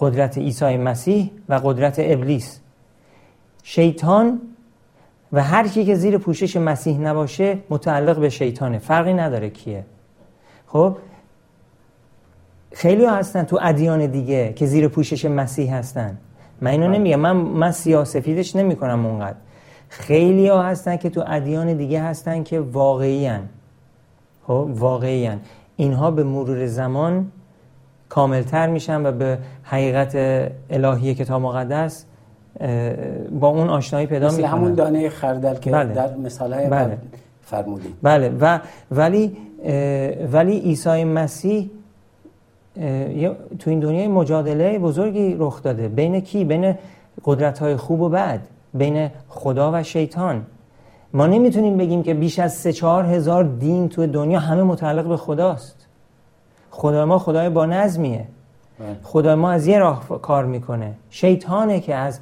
قدرت 0.00 0.38
عیسی 0.38 0.76
مسیح 0.76 1.30
و 1.48 1.60
قدرت 1.64 1.94
ابلیس. 1.98 2.60
شیطان 3.62 4.40
و 5.32 5.42
هر 5.42 5.68
کی 5.68 5.84
که 5.84 5.94
زیر 5.94 6.18
پوشش 6.18 6.56
مسیح 6.56 6.98
نباشه 6.98 7.58
متعلق 7.70 8.20
به 8.20 8.28
شیطانه. 8.28 8.78
فرقی 8.78 9.14
نداره 9.14 9.50
کیه. 9.50 9.84
خب؟ 10.66 10.96
خیلی 12.72 13.04
ها 13.04 13.16
هستن 13.16 13.42
تو 13.42 13.58
ادیان 13.62 14.06
دیگه 14.06 14.52
که 14.52 14.66
زیر 14.66 14.88
پوشش 14.88 15.24
مسیح 15.24 15.74
هستن. 15.74 16.18
من 16.60 16.70
اینو 16.70 16.88
بله. 16.88 16.98
نمیگم. 16.98 17.20
من 17.20 17.32
من 17.32 17.70
سیاسفیدش 17.70 18.56
نمی 18.56 18.76
کنم 18.76 19.06
اونقدر. 19.06 19.36
خیلی 19.88 20.48
ها 20.48 20.62
هستن 20.62 20.96
که 20.96 21.10
تو 21.10 21.24
ادیان 21.26 21.74
دیگه 21.74 22.02
هستن 22.02 22.42
که 22.42 22.60
واقعی 22.60 23.26
هن. 23.26 23.48
خب 24.46 24.68
واقعی 24.74 25.26
هن. 25.26 25.40
اینها 25.76 26.10
به 26.10 26.24
مرور 26.24 26.66
زمان 26.66 27.30
کاملتر 28.08 28.66
میشن 28.66 29.06
و 29.06 29.12
به 29.12 29.38
حقیقت 29.62 30.14
الهی 30.70 31.14
کتاب 31.14 31.42
مقدس 31.42 32.04
با 33.40 33.48
اون 33.48 33.68
آشنایی 33.68 34.06
پیدا 34.06 34.30
می‌کنن 34.30 34.48
همون 34.48 34.74
دانه 34.74 35.08
خردل 35.08 35.54
که 35.54 35.70
بله. 35.70 35.94
در 35.94 36.16
مثال 36.16 36.68
بله. 36.68 36.98
فرمودید 37.42 37.94
بله 38.02 38.28
و 38.40 38.60
ولی 38.90 39.36
ولی 40.32 40.58
عیسی 40.60 41.04
مسیح 41.04 41.70
تو 43.58 43.70
این 43.70 43.80
دنیای 43.80 44.08
مجادله 44.08 44.78
بزرگی 44.78 45.36
رخ 45.38 45.62
داده 45.62 45.88
بین 45.88 46.20
کی 46.20 46.44
بین 46.44 46.74
قدرت 47.24 47.58
های 47.58 47.76
خوب 47.76 48.00
و 48.00 48.08
بد 48.08 48.40
بین 48.74 49.10
خدا 49.28 49.72
و 49.72 49.82
شیطان. 49.82 50.46
ما 51.12 51.26
نمی‌تونیم 51.26 51.76
بگیم 51.76 52.02
که 52.02 52.14
بیش 52.14 52.38
از 52.38 52.54
سه 52.54 52.72
چهار 52.72 53.04
هزار 53.04 53.44
دین 53.44 53.88
تو 53.88 54.06
دنیا 54.06 54.38
همه 54.38 54.62
متعلق 54.62 55.08
به 55.08 55.16
خداست. 55.16 55.86
خدا 56.70 57.06
ما 57.06 57.18
خدای 57.18 57.48
با 57.48 57.66
نظمیه. 57.66 58.26
بله. 58.78 58.96
خدا 59.02 59.36
ما 59.36 59.50
از 59.50 59.66
یه 59.66 59.78
راه 59.78 60.08
کار 60.22 60.44
می‌کنه. 60.44 60.94
شیطانه 61.10 61.80
که 61.80 61.94
از 61.94 62.20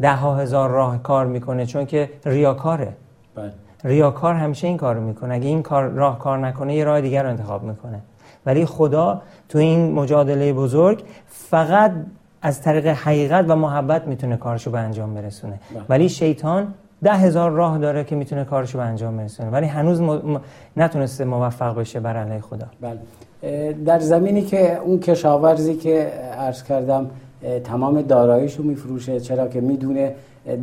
ده 0.00 0.14
ها 0.14 0.36
هزار 0.36 0.70
راه 0.70 1.02
کار 1.02 1.26
می‌کنه 1.26 1.66
چون 1.66 1.86
که 1.86 2.10
ریاکاره. 2.24 2.92
بله. 3.34 3.52
ریاکار 3.84 4.34
همیشه 4.34 4.66
این 4.66 4.76
کار 4.76 4.98
می‌کنه. 4.98 5.34
اگه 5.34 5.48
این 5.48 5.62
کار 5.62 5.88
راه 5.88 6.18
کار 6.18 6.38
نکنه 6.38 6.74
یه 6.74 6.84
راه 6.84 7.00
دیگر 7.00 7.22
رو 7.22 7.28
انتخاب 7.28 7.62
می‌کنه. 7.62 8.00
ولی 8.46 8.66
خدا 8.66 9.22
تو 9.48 9.58
این 9.58 9.92
مجادله 9.92 10.52
بزرگ 10.52 11.04
فقط 11.26 11.92
از 12.42 12.62
طریق 12.62 12.86
حقیقت 12.86 13.44
و 13.48 13.56
محبت 13.56 14.06
می‌تونه 14.06 14.36
کارشو 14.36 14.70
به 14.70 14.78
انجام 14.78 15.14
برسونه. 15.14 15.60
بله. 15.74 15.82
ولی 15.88 16.08
شیطان 16.08 16.74
ده 17.02 17.12
هزار 17.12 17.50
راه 17.50 17.78
داره 17.78 18.04
که 18.04 18.16
می‌تونه 18.16 18.44
کارشو 18.44 18.78
به 18.78 18.84
انجام 18.84 19.16
برسونه. 19.16 19.50
ولی 19.50 19.66
هنوز 19.66 20.00
م... 20.00 20.40
نتونسته 20.76 21.24
موفق 21.24 21.78
بشه 21.78 22.00
بر 22.00 22.16
علیه 22.16 22.40
خدا. 22.40 22.66
بله. 22.80 22.98
در 23.72 23.98
زمینی 23.98 24.42
که 24.42 24.76
اون 24.76 25.00
کشاورزی 25.00 25.74
که 25.74 26.12
عرض 26.38 26.62
کردم 26.62 27.10
تمام 27.64 28.02
داراییشو 28.02 28.62
میفروشه 28.62 29.20
چرا 29.20 29.48
که 29.48 29.60
می‌دونه 29.60 30.14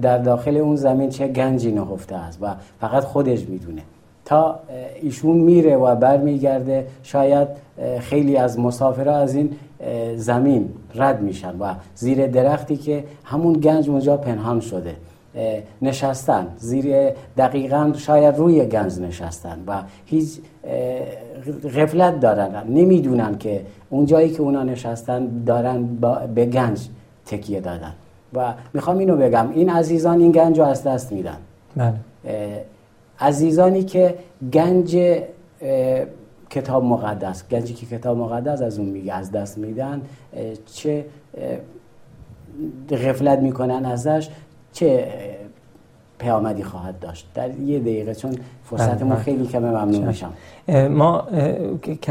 در 0.01 0.17
داخل 0.17 0.57
اون 0.57 0.75
زمین 0.75 1.09
چه 1.09 1.27
گنجی 1.27 1.71
نهفته 1.71 2.15
است 2.15 2.39
و 2.41 2.55
فقط 2.81 3.03
خودش 3.03 3.49
می‌دونه. 3.49 3.81
تا 4.25 4.59
ایشون 5.01 5.37
میره 5.37 5.77
و 5.77 5.95
برمیگرده 5.95 6.87
شاید 7.03 7.47
خیلی 7.99 8.37
از 8.37 8.59
مسافرها 8.59 9.15
از 9.15 9.35
این 9.35 9.51
زمین 10.15 10.69
رد 10.95 11.21
میشن 11.21 11.57
و 11.59 11.73
زیر 11.95 12.27
درختی 12.27 12.77
که 12.77 13.03
همون 13.23 13.53
گنج 13.53 13.89
اونجا 13.89 14.17
پنهان 14.17 14.59
شده. 14.59 14.95
نشستن. 15.81 16.47
زیر 16.57 17.11
دقیقا 17.37 17.93
شاید 17.97 18.37
روی 18.37 18.65
گنج 18.65 18.99
نشستن 18.99 19.63
و 19.67 19.81
هیچ 20.05 20.39
غفلت 21.75 22.19
دارن. 22.19 22.67
نمی‌دونن 22.67 23.37
که 23.37 23.61
اون 23.89 24.05
جایی 24.05 24.29
که 24.29 24.41
اونا 24.41 24.63
نشستن 24.63 25.43
دارن 25.45 25.87
به 26.35 26.45
گنج 26.45 26.87
تکیه 27.25 27.59
دادن. 27.59 27.93
و 28.33 28.53
می‌خوام 28.73 28.97
اینو 28.97 29.17
بگم. 29.17 29.49
این 29.53 29.69
عزیزان 29.69 30.19
این 30.19 30.31
گنج 30.31 30.59
رو 30.59 30.65
از 30.65 30.83
دست 30.83 31.11
میدن. 31.11 31.37
بله. 31.75 31.93
عزیزانی 33.19 33.83
که 33.83 34.15
گنج 34.53 34.97
کتاب 36.49 36.83
مقدس. 36.83 37.47
گنجی 37.49 37.73
که 37.73 37.85
کتاب 37.85 38.17
مقدس 38.17 38.61
از 38.61 38.79
اون 38.79 38.89
میگه 38.89 39.13
از 39.13 39.31
دست 39.31 39.57
میدن 39.57 40.01
چه 40.73 41.05
غفلت 42.91 43.39
می‌کنن 43.39 43.85
ازش 43.85 44.29
چه 44.73 45.07
پیامدی 46.17 46.63
خواهد 46.63 46.99
داشت. 46.99 47.27
در 47.33 47.49
یه 47.59 47.79
دقیقه 47.79 48.15
چون 48.15 48.35
فرصتمون 48.63 49.13
بله، 49.13 49.23
خیلی 49.23 49.47
کمه 49.47 49.67
ممنون 49.67 50.03
میشم. 50.03 50.33
ما 50.89 51.27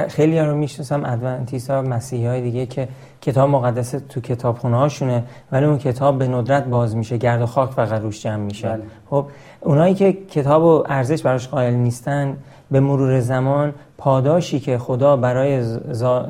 خیلی 0.09 0.39
ها 0.39 0.47
رو 0.47 0.57
می‌شناسم 0.57 1.05
ادوانتیست 1.05 1.71
ها 1.71 1.83
مسیحی 1.83 2.27
های 2.27 2.43
دیگه 2.43 2.67
که 2.67 2.89
کتاب 3.21 3.51
مقدس 3.51 3.95
تو 4.09 4.21
کتابخونه 4.21 4.77
هاشونه 4.77 5.25
ولی 5.53 5.65
اون 5.65 5.79
کتاب 5.79 6.19
به 6.19 6.29
ندرت 6.29 6.65
باز 6.65 6.97
میشه 6.97 7.17
گرد 7.17 7.43
و 7.43 7.47
خاک 7.47 7.71
فقط 7.71 8.03
روش 8.03 8.23
جمع 8.23 8.37
میشه. 8.37 8.69
بله. 8.69 8.83
خب 9.11 9.27
اونایی 9.61 9.95
که 9.95 10.13
کتاب 10.13 10.63
و 10.63 10.85
ارزش 10.87 11.23
براش 11.23 11.49
قائل 11.49 11.75
نیستن 11.75 12.37
به 12.71 12.81
مرور 12.81 13.21
زمان 13.21 13.75
پاداشی 13.99 14.61
که 14.61 14.79
خدا 14.79 15.17
برای 15.17 15.63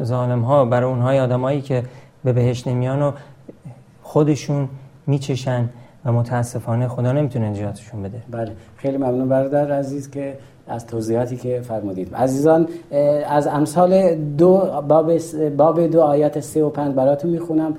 ظالم 0.02 0.42
ها 0.42 0.64
برای 0.64 0.90
اونهای 0.90 1.20
آدمایی 1.20 1.60
که 1.60 1.82
به 2.24 2.32
بهش 2.32 2.66
نمیان 2.66 3.02
و 3.02 3.12
خودشون 4.02 4.68
میچشن 5.06 5.68
و 6.04 6.12
متاسفانه 6.12 6.88
خدا 6.88 7.12
نمی‌تونه 7.12 7.50
نجاتشون 7.50 8.02
بده. 8.02 8.22
بله. 8.30 8.52
خیلی 8.76 8.96
ممنون 8.96 9.28
برادر 9.28 9.72
عزیز 9.72 10.10
که 10.10 10.38
از 10.68 10.86
توضیحاتی 10.86 11.36
که 11.36 11.60
فرمودید. 11.60 12.14
عزیزان 12.14 12.68
از 13.28 13.46
امثال 13.46 14.14
دو 14.14 14.62
باب, 14.88 15.12
باب 15.56 15.86
دو 15.86 16.00
آیات 16.00 16.40
سه 16.40 16.62
و 16.62 16.70
پنج 16.70 16.94
براتون 16.94 17.30
می‌خونم. 17.30 17.74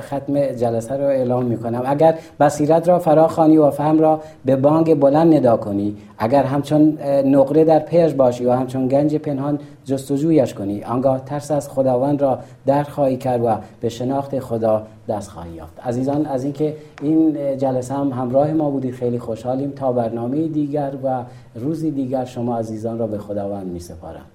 ختم 0.00 0.46
جلسه 0.46 0.96
رو 0.96 1.04
اعلام 1.04 1.44
می‌کنم. 1.44 1.82
اگر 1.86 2.14
بصیرت 2.40 2.88
را 2.88 2.98
فراخانی 2.98 3.56
و 3.56 3.70
فهم 3.70 4.00
را 4.00 4.20
به 4.44 4.56
بانگ 4.56 5.00
بلند 5.00 5.34
ندا 5.34 5.56
کنی. 5.56 5.96
اگر 6.18 6.42
همچون 6.42 6.98
نقره 7.24 7.64
در 7.64 7.78
پیش 7.78 8.12
باشی 8.12 8.44
و 8.44 8.52
همچون 8.52 8.88
گنج 8.88 9.16
پنهان 9.16 9.58
جستجویش 9.84 10.54
کنی. 10.54 10.84
آنگاه 10.84 11.24
ترس 11.24 11.50
از 11.50 11.68
خداوند 11.68 12.22
را 12.22 12.38
در 12.66 12.82
خواهی 12.82 13.16
کرد 13.16 13.44
و 13.44 13.56
به 13.80 13.88
شناخت 13.88 14.38
خدا 14.38 14.86
دست 15.08 15.30
خواهی 15.30 15.52
یافت. 15.52 15.80
عزیزان 15.80 16.26
از 16.26 16.44
اینکه 16.44 16.76
این 17.02 17.56
جلسه 17.58 17.94
هم 17.94 18.12
همراه 18.12 18.52
ما 18.52 18.70
بودید 18.70 18.94
خیلی 18.94 19.18
خوشحالیم. 19.18 19.70
تا 19.70 19.92
برنامه 19.92 20.48
دیگر 20.48 20.92
و 21.04 21.24
روزی 21.54 21.90
دیگر 21.90 22.24
شما 22.24 22.58
عزیزان 22.58 22.98
را 22.98 23.06
به 23.06 23.18
خداوند 23.18 23.66
می 23.66 23.80
سپارم 23.80 24.26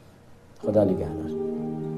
خدا 0.64 0.84
نگهدار. 0.84 1.97